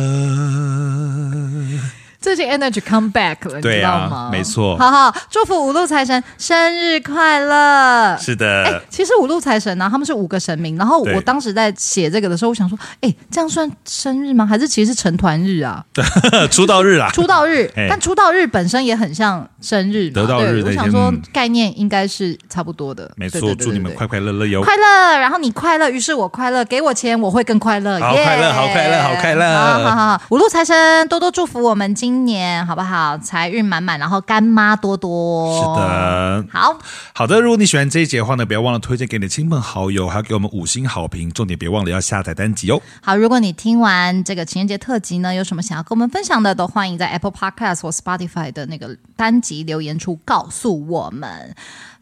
[2.25, 4.31] 最近 Energy come back 了，对啊、你知道吗？
[4.33, 8.16] 没错，好好祝福五路财神生日快乐。
[8.16, 10.75] 是的，哎，其实五路财神呢、啊，他们是五个神明。
[10.79, 14.47] 然后我当时在写这个的时候，我想说，哎，这样算生日吗？
[14.47, 15.85] 还是其实是成团日啊？
[16.51, 17.70] 出道日啊，出道日。
[17.91, 20.62] 但出道日本身也很像生日，得道日。
[20.64, 23.12] 我想说概念应该是差不多的。
[23.16, 25.18] 没错，祝你们快快乐乐哟，快乐。
[25.18, 28.01] 然后你快乐，于是我快乐，给我钱我会更快乐。
[28.01, 29.55] 好快乐，好快乐，好快乐。
[29.55, 33.18] 好好好，五路财神多多祝福我们今今年好不好？
[33.18, 35.58] 财运满满，然后干妈多多。
[35.58, 36.78] 是的，好
[37.12, 37.40] 好的。
[37.40, 41.28] 如果你喜欢这一集的话呢，不要忘了推荐给你的亲朋好友，还要给我们五星好评。
[41.28, 42.80] 重点别忘了要下载单集哦。
[43.02, 51.52] 好，如果你听完这个情人节特辑呢，有什么想要跟我们分享的，都欢迎在 Apple Podcast 或 Spotify 的那个单集留言处告诉我们。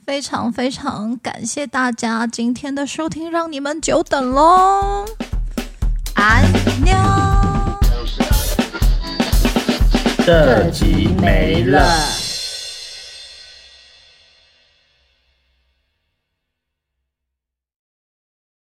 [0.04, 5.06] 非常非常感谢大家今天的收听，让你们久等喽。
[6.16, 6.44] 安
[6.84, 6.92] 妞。
[10.24, 12.21] 这集没了。